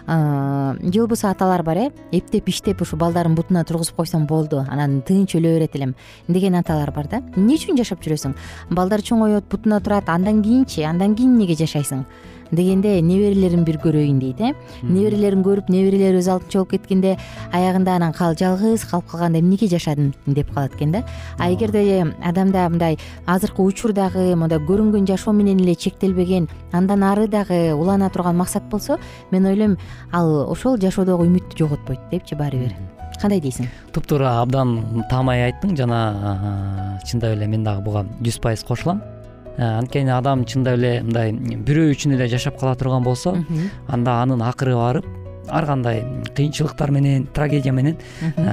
Же 0.03 0.99
болбосо 0.99 1.29
аталар 1.29 1.63
бар 1.63 1.77
э 1.77 1.91
эптеп 2.11 2.49
иштеп 2.49 2.81
ушу 2.81 2.97
балдарын 2.97 3.35
бутуна 3.35 3.63
тургузуп 3.63 3.95
койсом 3.95 4.25
болду 4.27 4.65
анан 4.69 5.01
тынч 5.01 5.35
өлө 5.35 5.53
берет 5.55 5.75
элем 5.75 5.95
деген 6.27 6.55
аталар 6.55 6.91
бар 6.91 7.07
да. 7.07 7.21
Эмне 7.37 7.55
үчүн 7.55 7.77
жашап 7.77 8.03
жүрөсүң? 8.03 8.33
Балдар 8.69 8.99
чоңоет 8.99 9.47
бутуна 9.49 9.79
турат 9.79 10.09
андан 10.09 10.41
кийинчи 10.43 10.83
андан 10.83 11.15
кийин 11.15 11.35
эмнеге 11.35 11.55
жашайсың 11.55 12.03
дегенде 12.55 13.01
неберелерин 13.01 13.63
бир 13.65 13.77
көрөйүн 13.83 14.19
дейт 14.21 14.41
э? 14.41 14.53
Неберелерин 14.83 15.43
көрүп 15.45 15.69
неберелери 15.73 16.21
өз 16.21 16.29
алдынча 16.31 16.59
болуп 16.59 16.71
кеткенде 16.71 17.17
аягында 17.51 17.97
анан 17.97 18.13
жалгыз 18.13 18.85
калып 18.89 19.11
калганда 19.11 19.39
эмнеге 19.39 19.67
жашадым 19.67 20.13
деп 20.25 20.53
калат 20.53 20.75
экен 20.75 20.91
да? 20.91 21.03
А 21.37 21.51
эгерде 21.51 22.13
адамда 22.23 22.69
мындай 22.69 22.97
азыркы 23.25 23.61
учурдагы 23.61 24.35
мындай 24.35 24.59
көрүнгөн 24.59 25.07
жашоо 25.07 25.33
менен 25.33 25.59
эле 25.59 25.75
чектелбеген 25.75 26.49
андан 26.71 27.03
ары 27.03 27.27
дагы 27.27 27.73
улана 27.73 28.09
турган 28.09 28.37
максат 28.37 28.63
болсо 28.69 28.99
мен 29.31 29.45
ойлойм 29.45 29.77
ал 30.11 30.51
ошол 30.51 30.77
жашоодогу 30.77 31.25
үмүттү 31.25 31.57
жоготпойт 31.63 32.09
депчи 32.11 32.35
баары 32.35 32.65
бир 32.65 32.75
кандай 33.21 33.39
дейсиң? 33.43 33.69
Туптуура 33.95 34.37
абдан 34.41 35.03
таамай 35.11 35.47
айттың 35.47 35.77
жана 35.79 36.99
чындап 37.07 37.37
эле 37.37 37.47
мен 37.47 37.63
дагы 37.63 37.85
буга 37.85 38.05
жүз 38.21 38.39
пайыз 38.43 38.65
кошулам. 38.67 38.99
Э, 38.99 39.12
анткени 39.57 40.13
адам 40.13 40.45
чындап 40.45 40.79
эле 40.79 40.93
мындай 41.03 41.33
бирөө 41.33 41.93
үчүн 41.93 42.15
эле 42.17 42.29
жашап 42.31 42.59
кала 42.59 42.75
турган 42.75 43.03
болсо 43.03 43.35
анда 43.87 44.21
анын 44.21 44.41
акыры 44.41 44.75
барып 44.75 45.05
ар 45.49 45.65
кандай 45.65 46.03
кыйынчылыктар 46.35 46.91
менен 46.91 47.27
трагедия 47.33 47.71
менен 47.71 47.97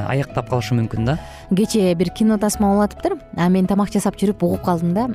аяктап 0.09 0.51
калышы 0.51 0.75
мүмкүн 0.75 1.07
да. 1.07 1.19
Кечээ 1.51 1.95
бир 1.95 2.11
кино 2.11 2.39
тасма 2.39 2.89
а 3.37 3.49
мен 3.49 3.67
тамак 3.67 3.93
жасап 3.93 4.17
жүрүп 4.17 4.43
угуп 4.43 4.65
калдым 4.65 4.95
да. 4.95 5.09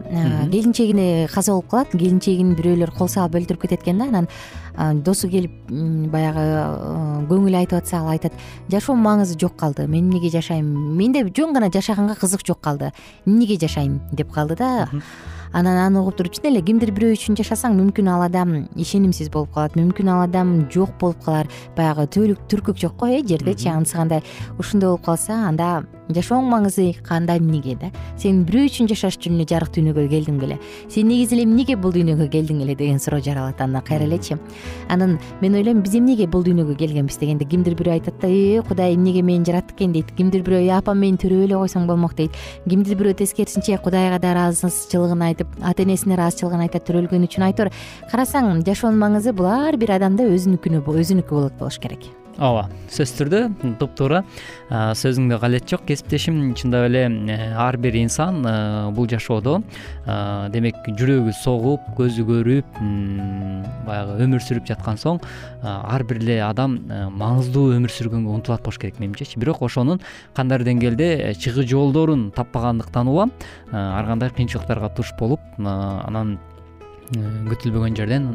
Келинчегине 0.52 1.28
каза 1.28 1.52
болуп 1.52 1.70
калат. 1.70 1.92
Келинчегин 1.92 2.56
бирөөлөр 2.56 2.96
кол 2.96 3.08
салып 3.08 3.36
өлтүрүп 3.36 3.62
кетет 3.68 3.84
экен 3.84 4.00
да. 4.00 4.06
Анан 4.78 5.02
досу 5.04 5.30
келип 5.30 5.52
баягы 5.70 7.28
көңүл 7.30 7.60
айтып 7.60 7.80
атса 7.82 8.00
ал 8.00 8.12
айтат 8.14 8.34
жашоонун 8.72 9.04
маңызы 9.04 9.40
жок 9.40 9.58
калды. 9.58 9.88
Мен 9.88 10.10
эмнеге 10.10 10.30
жашайм? 10.30 10.66
Менде 10.96 11.26
жөн 11.28 11.54
гана 11.54 11.72
жашаганга 11.72 12.16
кызык 12.16 12.46
жок 12.46 12.62
калды. 12.62 12.92
Эмнеге 13.26 13.60
жашайм? 13.60 14.02
деп 14.12 14.32
калды 14.32 14.56
да 14.56 14.90
анан 15.56 15.78
аны 15.80 16.02
угуп 16.02 16.18
туруп 16.20 16.36
чын 16.36 16.50
эле 16.52 16.62
кимдир 16.68 16.92
бирөө 16.92 17.16
үчүн 17.16 17.38
жашасаң 17.40 17.78
мүмкүн 17.80 18.10
ал 18.12 18.26
адам 18.26 18.50
ишенимсиз 18.76 19.30
болуп 19.32 19.54
калат 19.56 19.78
мүмкүн 19.80 20.12
ал 20.12 20.26
адам 20.26 20.50
жок 20.74 20.92
болуп 21.00 21.24
калар. 21.24 21.48
Баягы 21.78 22.10
түбөлүк 22.12 22.42
түркүк 22.52 22.82
жок 22.82 22.98
го 23.00 23.08
э 23.08 23.24
жердечи 23.24 23.70
анысы 23.72 23.96
ушундай 24.60 24.90
болуп 24.90 25.06
калса 25.06 25.48
анда 25.48 25.86
жашооңдун 26.10 26.52
маңызы 26.52 26.86
кандай 27.04 27.40
эмнеге 27.40 27.76
да? 27.80 27.90
Сен 28.18 28.44
бирөө 28.46 28.70
үчүн 28.70 28.90
жашаш 28.92 29.18
үчүн 29.20 29.40
эле 29.40 29.46
жарык 29.50 29.72
дүйнөгө 29.76 30.06
келдиң 30.12 30.38
беле. 30.42 30.60
Сен 30.90 31.08
негизи 31.10 31.36
эле 31.36 31.46
эмнеге 31.48 31.76
бул 31.76 31.94
дүйнөгө 31.96 32.28
келдиң 32.34 32.62
эле 32.66 32.76
деген 32.76 33.00
суроо 33.00 33.22
жаралат 33.24 33.62
анда 33.62 33.82
кайра 33.82 34.06
элечи. 34.06 34.38
Анан 34.90 35.18
мен 35.42 35.56
ойлойм 35.56 35.82
биз 35.82 35.96
эмнеге 35.96 36.28
бул 36.28 36.44
дүйнөгө 36.44 36.78
келгенбиз? 36.78 37.18
дегенде 37.18 37.46
кимдир 37.46 37.76
бирөө 37.76 37.98
айтат 37.98 38.20
да 38.22 38.28
э 38.28 38.62
кудай 38.68 38.96
эмнеге 38.96 39.22
мени 39.22 39.46
жаратты 39.46 39.74
экен? 39.74 39.94
дейт. 39.94 40.12
Кимдир 40.16 40.44
бирөө 40.44 40.68
э 40.68 40.78
апам 40.78 41.00
мени 41.00 41.18
төрөп 41.18 41.46
эле 41.46 41.56
койсоң 41.56 41.88
болмок 41.88 42.16
дейт. 42.16 42.32
Кимдир 42.70 42.98
бирөө 42.98 43.18
тескерисинче 43.18 43.78
кудайга 43.78 44.20
да 44.20 44.34
ыраазычылыгын 44.34 45.22
айтып 45.22 45.48
ата 45.62 45.84
энесине 45.84 46.16
ыраазычылыгын 46.16 46.66
айтат 46.68 46.86
төрөлгөнү 46.90 47.30
үчүн 47.30 47.48
айтор 47.50 47.72
карасаң 48.12 48.62
жашоонун 48.68 49.02
маңызы 49.02 49.34
бул 49.34 49.50
ар 49.50 49.78
бир 49.78 49.96
адамда 49.98 50.28
өзүнүкү 50.36 50.84
өзүнүкү 50.86 51.32
болот 51.32 51.58
болуш 51.60 51.80
керек 51.80 52.25
ооба 52.36 52.68
сөзсүз 52.92 53.16
түрдө 53.20 53.40
туптуура 53.80 54.22
сөзүңдө 54.70 55.38
калет 55.40 55.68
жок 55.70 55.86
кесиптешим. 55.88 56.54
Чындап 56.58 56.88
эле 56.90 57.06
э, 57.06 57.38
ар 57.54 57.78
бир 57.78 57.96
инсан 57.96 58.42
э, 58.46 58.92
бул 58.96 59.08
жашоодо 59.10 59.60
демек 60.54 60.80
жүрөгү 60.86 61.34
согуп 61.42 61.86
көзү 61.98 62.26
көрүп 62.28 62.80
баягы 63.88 64.18
өмүр 64.26 64.44
сүрүп 64.44 64.68
жаткан 64.70 65.00
соң 65.02 65.22
ар 65.64 66.04
бир 66.08 66.20
эле 66.24 66.40
адам 66.46 66.80
э, 66.90 67.04
маңыздуу 67.10 67.76
өмүр 67.78 67.94
сүргөнгө 67.94 68.34
умтулат 68.40 68.66
болуш 68.66 68.80
керек 68.82 69.00
менимчечи 69.00 69.40
бирок 69.40 69.62
ошонун 69.66 70.02
кандайдыр 70.36 70.68
деңгээлде 70.72 71.36
чыгуу 71.40 71.68
жолдорун 71.70 72.32
таппагандыктан 72.36 73.12
улам 73.12 73.32
ар 73.72 74.06
кандай 74.10 74.34
кыйынчылыктарга 74.36 74.92
туш 74.98 75.14
болуп 75.20 75.40
анан 75.60 76.38
күтүлбөгөн 77.14 77.96
жерден 77.98 78.32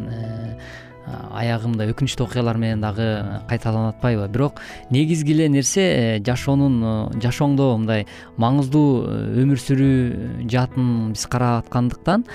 аягы 1.06 1.70
өкүнүчтүү 1.90 2.26
окуялар 2.26 2.58
менен 2.60 2.82
дагы 2.84 3.06
кайталанып 3.48 3.96
атпайбы 3.96 4.28
бирок 4.28 4.60
негизги 4.90 5.32
эле 5.34 5.48
нерсе 5.48 5.82
э, 5.82 6.18
жашоонун 6.24 6.80
э, 6.82 7.20
жашооңдо 7.22 7.70
мындай 7.78 8.06
маңыздуу 8.40 8.88
э, 9.04 9.20
өмүр 9.44 9.62
сүрүү 9.62 10.48
жаатын 10.50 11.14
биз 11.14 11.26
карап 11.30 11.64
аткандыктан 11.64 12.26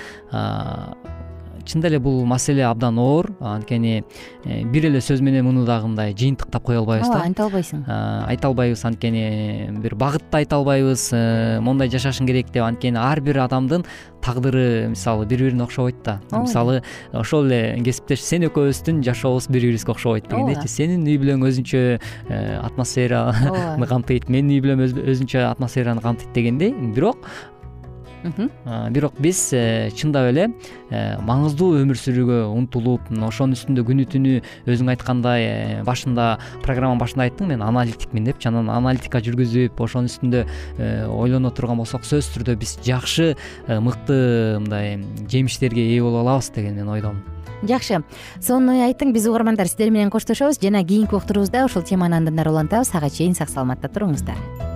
чындап 1.66 1.90
эле 1.90 2.00
бул 2.02 2.24
маселе 2.26 2.64
абдан 2.66 2.98
оор. 2.98 3.30
Анткени 3.40 4.02
э, 4.44 4.62
бир 4.64 4.88
эле 4.88 5.02
сөз 5.04 5.20
менен 5.20 5.44
муну 5.46 5.66
дагы 5.66 5.90
мындай 5.90 6.14
жыйынтыктап 6.14 6.64
кое 6.66 6.78
албайбыз 6.80 7.08
да. 7.08 7.18
Ооба 7.18 7.26
айта 7.26 7.46
албайсың. 7.46 7.84
Айта 8.26 8.48
албайбыз 8.48 8.84
анткени 8.88 9.24
бир 9.82 9.96
багытты 9.98 10.42
айта 10.42 10.60
албайбыз. 10.60 11.08
Э, 11.12 11.60
моундай 11.60 11.90
жашашың 11.92 12.28
керек 12.30 12.52
деп 12.54 12.64
анткени 12.66 13.00
ар 13.02 13.20
бир 13.20 13.42
адамдын 13.44 13.86
тагдыры 14.26 14.88
мисалы 14.90 15.26
бири 15.26 15.46
бирине 15.46 15.64
окшобойт 15.64 16.02
да. 16.04 16.20
Мисалы 16.32 16.82
ошол 17.12 17.46
эле 17.46 17.78
кесиптеш 17.84 18.22
сен 18.24 18.46
экөөбүздүн 18.48 19.02
жашообуз 19.06 19.48
бири 19.48 19.68
бирибизге 19.70 19.92
окшобойт 19.94 20.28
дегендейчи 20.30 20.70
сенин 20.70 21.06
үй 21.06 21.18
бүлөң 21.22 21.46
өзүнчө 21.46 21.82
э, 22.28 22.40
атмосфераны 22.62 23.86
камтыйт 23.86 24.28
менин 24.32 24.56
үй 24.56 24.64
бүлөм 24.64 24.82
өзүнчө 24.86 25.46
атмосфераны 25.50 26.02
камтыйт 26.02 26.32
дегендей. 26.34 26.74
Бирок 26.96 27.28
бирок 28.90 29.14
биз 29.20 29.52
э, 29.52 29.90
чындап 29.94 30.30
эле 30.30 30.48
э, 30.90 31.16
маңыздуу 31.20 31.80
өмүр 31.82 31.98
сүрүүгө 32.00 32.38
умтулуп 32.52 33.10
ошонун 33.26 33.56
үстүндө 33.56 33.84
күнү 33.86 34.06
түнү 34.12 34.34
өзүң 34.70 34.90
айткандай 34.94 35.46
э, 35.46 35.84
башында 35.86 36.36
программанын 36.64 37.02
башында 37.02 37.28
айттың 37.28 37.52
мен 37.52 37.64
аналитикмин 37.66 38.26
депчи 38.28 38.50
анан 38.50 38.70
аналитика 38.72 39.22
жүргүзүп 39.24 39.80
ошонун 39.86 40.10
үстүндө 40.10 40.44
ойлоно 41.12 41.52
турган 41.54 41.80
болсок 41.82 42.06
сөзсүз 42.06 42.34
түрдө 42.36 42.58
биз 42.60 42.76
жакшы 42.84 43.32
мыкты 43.68 44.58
мындай 44.60 45.00
жемиштерге 45.30 45.88
ээ 45.94 46.02
боло 46.04 46.22
алабыз 46.24 46.52
деген 46.54 46.76
мен 46.76 46.88
ойдомун. 46.88 47.24
Жакшы. 47.64 48.02
Сонун 48.40 48.74
ой 48.76 48.84
айттың 48.90 49.14
биз 49.16 49.26
угармандар 49.30 49.68
сиздер 49.70 49.90
менен 49.90 50.12
коштошобуз 50.12 50.60
жана 50.60 50.84
кийинки 50.84 51.16
уктуруубузда 51.16 51.64
ушул 51.64 51.82
теманы 51.82 52.20
андан 52.20 52.38
ары 52.38 52.52
улантабыз. 52.52 52.92
Ага 52.94 53.10
чейин 53.10 53.34
сак 53.34 53.48
саламатта 53.48 53.88
туруңуздар 53.88 54.75